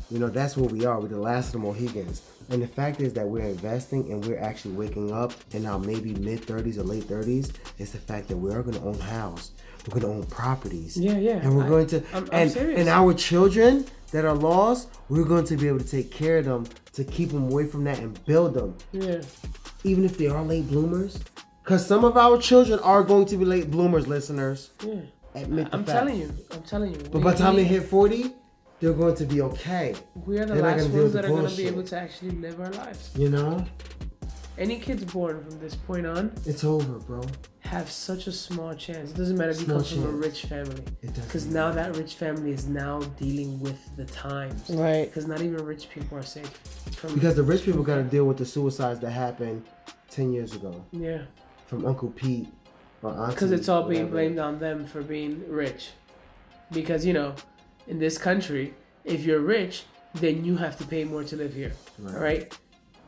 [0.10, 1.00] You know, that's what we are.
[1.00, 2.22] We're the last of the Mohegans.
[2.50, 6.14] And the fact is that we're investing and we're actually waking up in our maybe
[6.16, 7.54] mid 30s or late 30s.
[7.78, 9.52] It's the fact that we are going to own a house.
[9.88, 10.98] We're going to own properties.
[10.98, 11.38] Yeah, yeah.
[11.38, 12.80] And we're I- going to, I'm- I'm and, serious.
[12.80, 16.46] and our children that are lost, we're going to be able to take care of
[16.46, 19.22] them to keep them away from that and build them Yeah.
[19.84, 21.20] even if they are late bloomers.
[21.64, 24.72] Because some of our children are going to be late bloomers, listeners.
[24.86, 25.02] Yeah.
[25.36, 26.00] Admit the I'm fact.
[26.00, 26.34] telling you.
[26.52, 27.00] I'm telling you.
[27.12, 28.34] But by the time they hit 40,
[28.80, 29.96] they're going to be okay.
[30.26, 32.60] we are the they're last ones that are going to be able to actually live
[32.60, 33.12] our lives.
[33.16, 33.66] You know?
[34.62, 37.24] Any kids born from this point on It's over, bro.
[37.62, 39.10] have such a small chance.
[39.10, 40.84] It doesn't matter if you Small come from a rich family.
[41.02, 44.70] It doesn't Because now that rich family is now dealing with the times.
[44.70, 45.06] Right.
[45.06, 46.46] Because not even rich people are safe.
[46.96, 49.66] From, Because the rich people got to deal with the suicides that happened
[50.12, 51.24] 10 years ago yeah.
[51.66, 52.48] from Uncle Pete
[53.02, 53.34] or Auntie.
[53.34, 55.90] Because it's all being blamed on them for being rich.
[56.72, 57.34] Because, you know,
[57.88, 61.74] in this country, if you're rich, then you have to pay more to live here.
[61.98, 62.14] Right.
[62.14, 62.58] All right?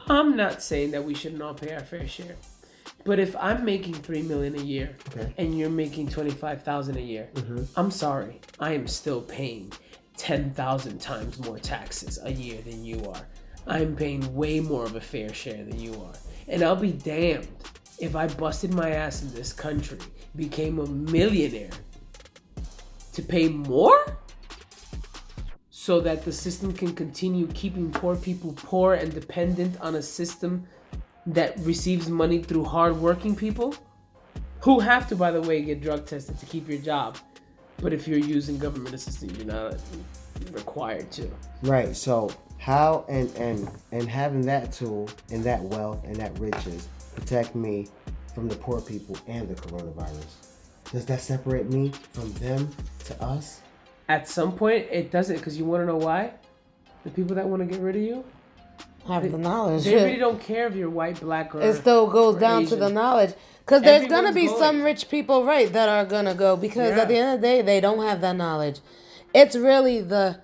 [0.08, 2.36] I'm not saying that we shouldn't all pay our fair share.
[3.06, 5.34] But if I'm making 3 million a year Okay.
[5.38, 7.68] and you're making 25,000 a year, Mhm.
[7.76, 8.40] I'm sorry.
[8.60, 9.72] I am still paying
[10.18, 13.28] 10,000 times more taxes a year than you are.
[13.68, 16.14] I'm paying way more of a fair share than you are.
[16.48, 17.48] And I'll be damned
[18.00, 20.00] if I busted my ass in this country,
[20.36, 21.70] became a millionaire
[23.14, 24.18] to pay more
[25.84, 30.66] so that the system can continue keeping poor people poor and dependent on a system
[31.26, 33.76] that receives money through hardworking people
[34.62, 37.18] who have to, by the way, get drug tested to keep your job.
[37.82, 39.76] But if you're using government assistance, you're not
[40.54, 41.30] required to.
[41.64, 41.94] Right.
[41.94, 47.56] So how and and and having that tool and that wealth and that riches protect
[47.56, 47.90] me
[48.34, 50.34] from the poor people and the coronavirus.
[50.94, 52.72] Does that separate me from them
[53.04, 53.63] to us?
[54.08, 56.32] At some point, it doesn't, because you want to know why?
[57.04, 58.24] The people that want to get rid of you,
[59.08, 59.84] Have the knowledge.
[59.84, 61.62] they really don't care if you're white, black, or.
[61.62, 63.34] It still goes down to the knowledge.
[63.66, 64.60] Because there's gonna be going.
[64.60, 67.04] some rich people, right, that are gonna go because Yeah.
[67.04, 68.80] at the end of the day, they don't have that knowledge.
[69.34, 70.38] It's really the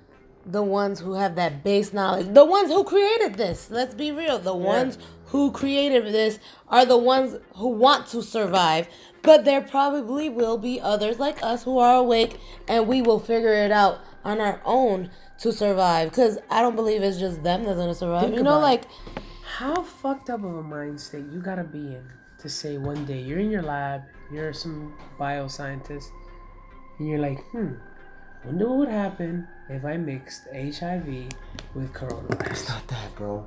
[0.46, 3.70] the ones who have that base knowledge, the ones who created this.
[3.70, 4.40] Let's be real.
[4.40, 4.98] The ones
[5.30, 8.88] who created this are the ones who want to survive.
[9.22, 13.54] But there probably will be others like us who are awake, and we will figure
[13.54, 15.10] it out on our own
[15.40, 16.10] to survive.
[16.10, 18.24] Because I don't believe it's just them that's gonna survive.
[18.24, 18.84] Think you know, about like
[19.44, 22.04] How fucked up of a mind state you gotta be in
[22.40, 26.12] to say one day you're in your lab, you're some bioscientist,
[26.98, 27.74] and you're like, hmm,
[28.46, 31.30] wonder what would happen if I mixed HIV
[31.76, 32.52] with coronavirus.
[32.52, 33.46] It's not that, bro.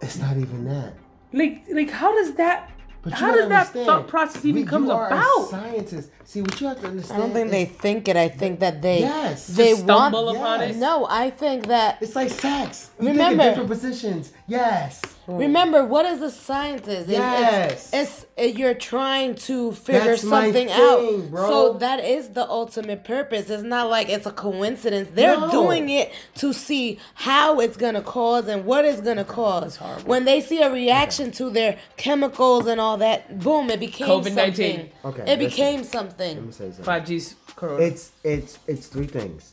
[0.00, 0.94] It's not even that.
[1.32, 2.70] Like, like how does that?
[3.02, 5.50] But you how gotta does that thought process even we- come you are a about?
[5.50, 6.10] Scientists.
[6.24, 7.20] See what you have to I understand.
[7.22, 8.16] don't think they think it.
[8.16, 9.46] I think that they Yes.
[9.46, 10.36] they Just stumble want.
[10.36, 10.76] upon Yes.
[10.76, 10.78] it.
[10.78, 12.90] No, I think that It's like sex.
[13.00, 14.32] You Remember- think in different positions.
[14.46, 15.00] Yes.
[15.28, 17.08] Remember what is a scientist?
[17.08, 17.90] Yes.
[17.92, 21.30] It's, it's it, you're trying to figure That's my something thing, out.
[21.30, 21.48] bro.
[21.48, 23.50] So that is the ultimate purpose.
[23.50, 25.08] It's not like it's a coincidence.
[25.12, 25.50] They're No.
[25.50, 29.76] doing it to see how it's gonna cause and what it's gonna cause.
[30.04, 34.34] When they see a reaction to their chemicals and all that, boom, it became COVID-19.
[34.34, 34.90] something.
[35.04, 36.52] Okay, It became Let something.
[36.82, 37.82] Five G's corona.
[37.84, 39.52] It's it's it's three things.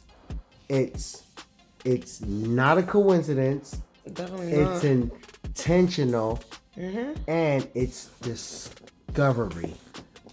[0.69, 1.23] It's
[1.83, 3.77] it's not a coincidence.
[4.11, 5.09] Definitely It's not.
[5.45, 6.39] Intentional,
[6.77, 7.13] Mm-hmm.
[7.29, 9.73] and it's discovery.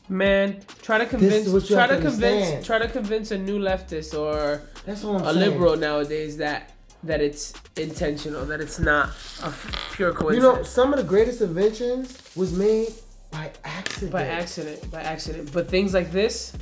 [0.08, 4.60] Man, try to convince, try to to convince, try to convince a new leftist or
[4.84, 5.50] That's what I'm a saying.
[5.52, 6.72] liberal nowadays that
[7.04, 9.10] that it's intentional, that it's not
[9.44, 9.52] a
[9.92, 10.34] pure coincidence.
[10.34, 12.88] You know, some of the greatest inventions was made
[13.30, 14.10] by accident.
[14.12, 15.52] by accident, by accident.
[15.52, 16.52] But things like this,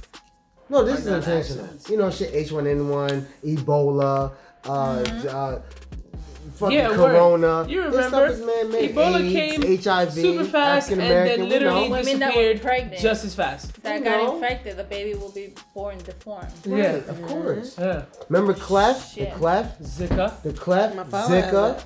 [0.68, 1.64] No, this is intentional.
[1.64, 1.88] accidents.
[1.88, 4.32] You know, shit, H1N1, Ebola,
[4.66, 5.62] uh, uh
[6.61, 6.90] fucking Mm-hmm.
[6.92, 7.12] Yeah, word.
[7.12, 7.66] Corona.
[7.68, 8.40] You This stuff remember, is
[8.70, 8.94] man-made.
[8.94, 11.96] Ebola AIDS, came HIV, super fast and then literally you know.
[11.96, 13.00] Women that were disappeared pregnant.
[13.02, 13.82] just as fast.
[13.82, 14.34] that You got know.
[14.34, 16.52] infected, the baby will be born deformed.
[16.64, 17.76] Yeah, of course.
[17.78, 18.04] yeah.
[18.28, 19.12] Remember Clef?
[19.14, 19.30] Shit.
[19.32, 19.78] The Clef?
[19.80, 20.42] Zika.
[20.42, 20.94] The Clef?
[20.94, 21.50] My Zika?
[21.50, 21.84] that.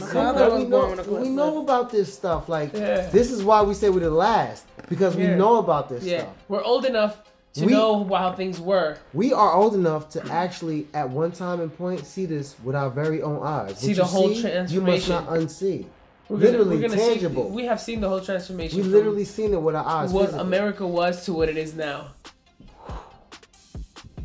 [0.06, 2.48] Zika, we know, with we know about this stuff.
[2.48, 3.08] Like, Yeah.
[3.10, 4.64] this is why we say we're the last.
[4.88, 5.36] Because we Yeah.
[5.36, 6.32] know about this Yeah, stuff.
[6.48, 7.16] we're old enough
[7.54, 8.96] to We- know how things were.
[9.12, 12.90] We are old enough to actually, at one time and point, see this with our
[12.90, 13.78] very own eyes.
[13.78, 15.86] See What the you whole see, You must not unsee.
[16.28, 17.44] We're gonna- literally we're gonna tangible.
[17.50, 18.78] See, we have seen the whole transformation.
[18.78, 20.10] we from literally seen it with our eyes.
[20.10, 20.46] what physically.
[20.46, 22.08] America was to what it is now.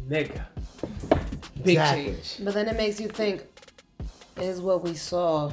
[0.07, 0.41] Nigga.
[1.63, 2.05] Big Exactly.
[2.05, 2.37] change.
[2.43, 3.43] But then it makes you think,
[4.37, 5.51] is what we saw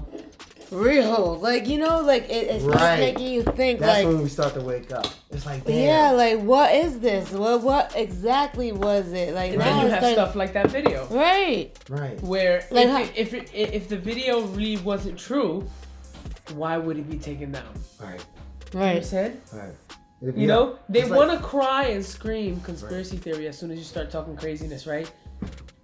[0.71, 1.39] real?
[1.41, 2.99] Like, you know, like it, it starts Right.
[3.01, 5.07] making you think, That's like, when we start to wake up.
[5.31, 5.77] It's like, damn.
[5.77, 7.31] yeah, like, what is this?
[7.33, 9.35] What what exactly was it?
[9.35, 11.07] Like, And now then you have starting- stuff like that video.
[11.11, 11.71] Right.
[11.89, 12.21] Right.
[12.23, 15.67] Where Like if, how- it, if, it, if the video really wasn't true,
[16.55, 17.64] why would it be taken down?
[18.01, 18.09] Right.
[18.11, 18.21] Right.
[18.73, 19.05] You know what I'm Right.
[19.05, 19.41] saying?
[19.53, 19.73] Right.
[20.23, 23.79] It'd be You know, they want to cry and scream conspiracy theory as soon as
[23.79, 25.11] you start talking craziness, right?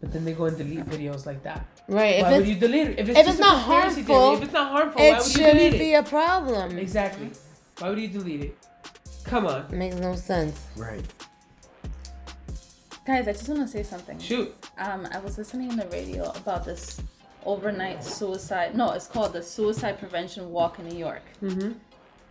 [0.02, 1.64] But then they go and delete videos like that.
[1.86, 2.16] Right.
[2.16, 2.98] If why would you delete it?
[2.98, 5.32] If it's, if it's not harmful, theory, if it's not harmful, why it would you
[5.32, 6.76] shouldn't be a problem.
[6.76, 7.30] Exactly.
[7.78, 8.58] Why would you delete it?
[9.24, 10.60] Come on, Makes no sense.
[10.76, 11.04] Right.
[13.06, 14.18] Guys, I just want to say something.
[14.18, 14.52] shoot.
[14.76, 17.00] Um, I was listening on the radio about this
[17.44, 18.76] overnight suicide.
[18.76, 21.22] No, it's called the Suicide Prevention Walk in New York.
[21.42, 21.72] Mm-hmm.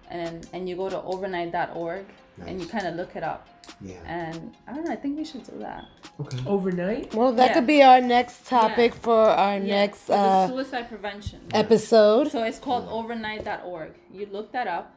[0.09, 2.05] And and you go to overnight.org
[2.45, 3.47] and you kind of look it up.
[3.79, 3.95] Yeah.
[4.05, 4.91] And I don't know.
[4.91, 5.85] I think we should do that.
[6.19, 6.37] Okay.
[6.45, 7.13] Overnight.
[7.15, 7.53] Well, that Yeah.
[7.55, 8.99] could be our next topic Yeah.
[9.01, 11.39] for our Yeah, next for the uh, suicide prevention.
[11.53, 12.31] episode.
[12.31, 13.91] So it's called overnight.org.
[14.11, 14.93] You look that up,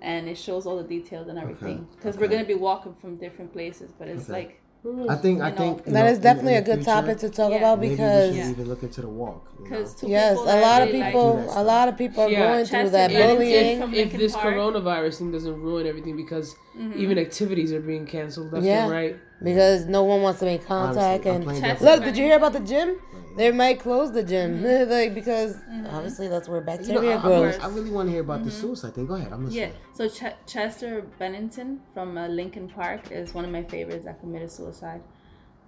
[0.00, 1.86] and it shows all the details and everything.
[1.96, 4.32] Because we're gonna be walking from different places, but it's Okay.
[4.32, 4.60] like
[5.08, 5.40] I think.
[5.42, 7.50] I You think you That know, is definitely in a good future, topic to talk
[7.50, 7.58] Yeah.
[7.58, 8.50] about Maybe we should Yeah.
[8.50, 9.42] even look into the walk.
[9.58, 9.70] you know?
[9.70, 12.52] because two yes, people a lot of people, do a lot of people are Yeah.
[12.52, 13.80] going through that bullying.
[13.80, 16.98] from if this coronavirus thing doesn't ruin everything because Mm-hmm.
[17.00, 18.84] even activities are being canceled left Yeah.
[18.84, 19.16] and right.
[19.42, 22.24] because no one wants to make contact Honestly, and playing Chester devil's look did you
[22.24, 23.36] hear about the gym mm-hmm.
[23.36, 24.90] they might close the gym mm-hmm.
[24.98, 25.56] like because
[25.90, 28.44] obviously that's where You know, bacteria I, I, grows I really want to hear about
[28.44, 29.06] the suicide thing.
[29.06, 29.32] Go ahead.
[29.32, 29.70] I'm Yeah.
[29.70, 29.72] listening.
[29.94, 34.50] So Ch- Chester Bennington from uh, Linkin Park is one of my favorites that committed
[34.50, 35.02] suicide.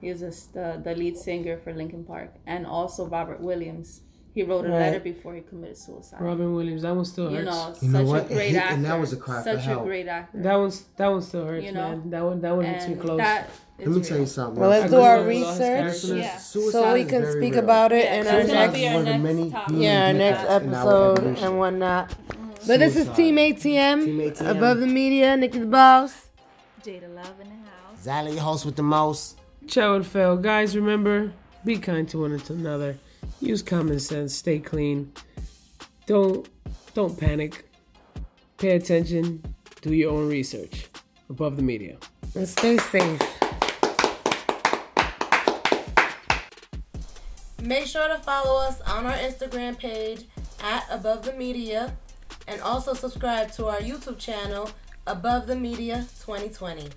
[0.00, 3.88] He was a s the, the lead singer for Linkin Park, and also Robert Williams.
[4.33, 4.78] He wrote a Right.
[4.78, 6.20] letter before he committed suicide.
[6.20, 6.83] Robin Williams.
[6.83, 7.47] That one still you hurts.
[7.47, 8.22] know, You know such what?
[8.22, 8.74] a It great hit- actor.
[8.76, 9.85] and that was a cry for Such a help.
[9.85, 10.39] great actor.
[10.43, 11.89] That one's that one still hurts, You know?
[11.89, 12.11] man.
[12.11, 13.18] That one that one hits me close.
[13.18, 14.20] that is Let me tell real.
[14.20, 14.61] you something.
[14.61, 16.37] Well, let's I do our know we lost research Yeah.
[16.39, 17.64] So we can speak real.
[17.64, 19.74] about it Yeah, in our next our one of the next many topic.
[19.78, 21.45] yeah our next have in our episode evolution.
[21.47, 22.14] and whatnot.
[22.66, 24.47] But this is Team ATM, Team ATM.
[24.57, 25.37] above the media.
[25.37, 26.28] Nikki the boss.
[26.85, 28.05] Jada Love in the house.
[28.05, 29.39] Zally, your host with the most.
[29.66, 30.37] Chow and Phil.
[30.37, 31.33] Guys, remember,
[31.64, 32.97] be kind to one another.
[33.41, 34.34] Use common sense.
[34.34, 35.12] Stay clean.
[36.07, 36.49] Don't
[36.95, 37.64] don't panic.
[38.59, 39.43] Pay attention.
[39.80, 40.88] Do your own research.
[41.30, 41.97] Above the media.
[42.34, 43.20] And stay safe.
[47.62, 50.24] Make sure to follow us on our Instagram page
[50.62, 51.97] at Above the Media
[52.47, 54.70] and also subscribe to our YouTube channel,
[55.07, 56.88] Above the Media 2020.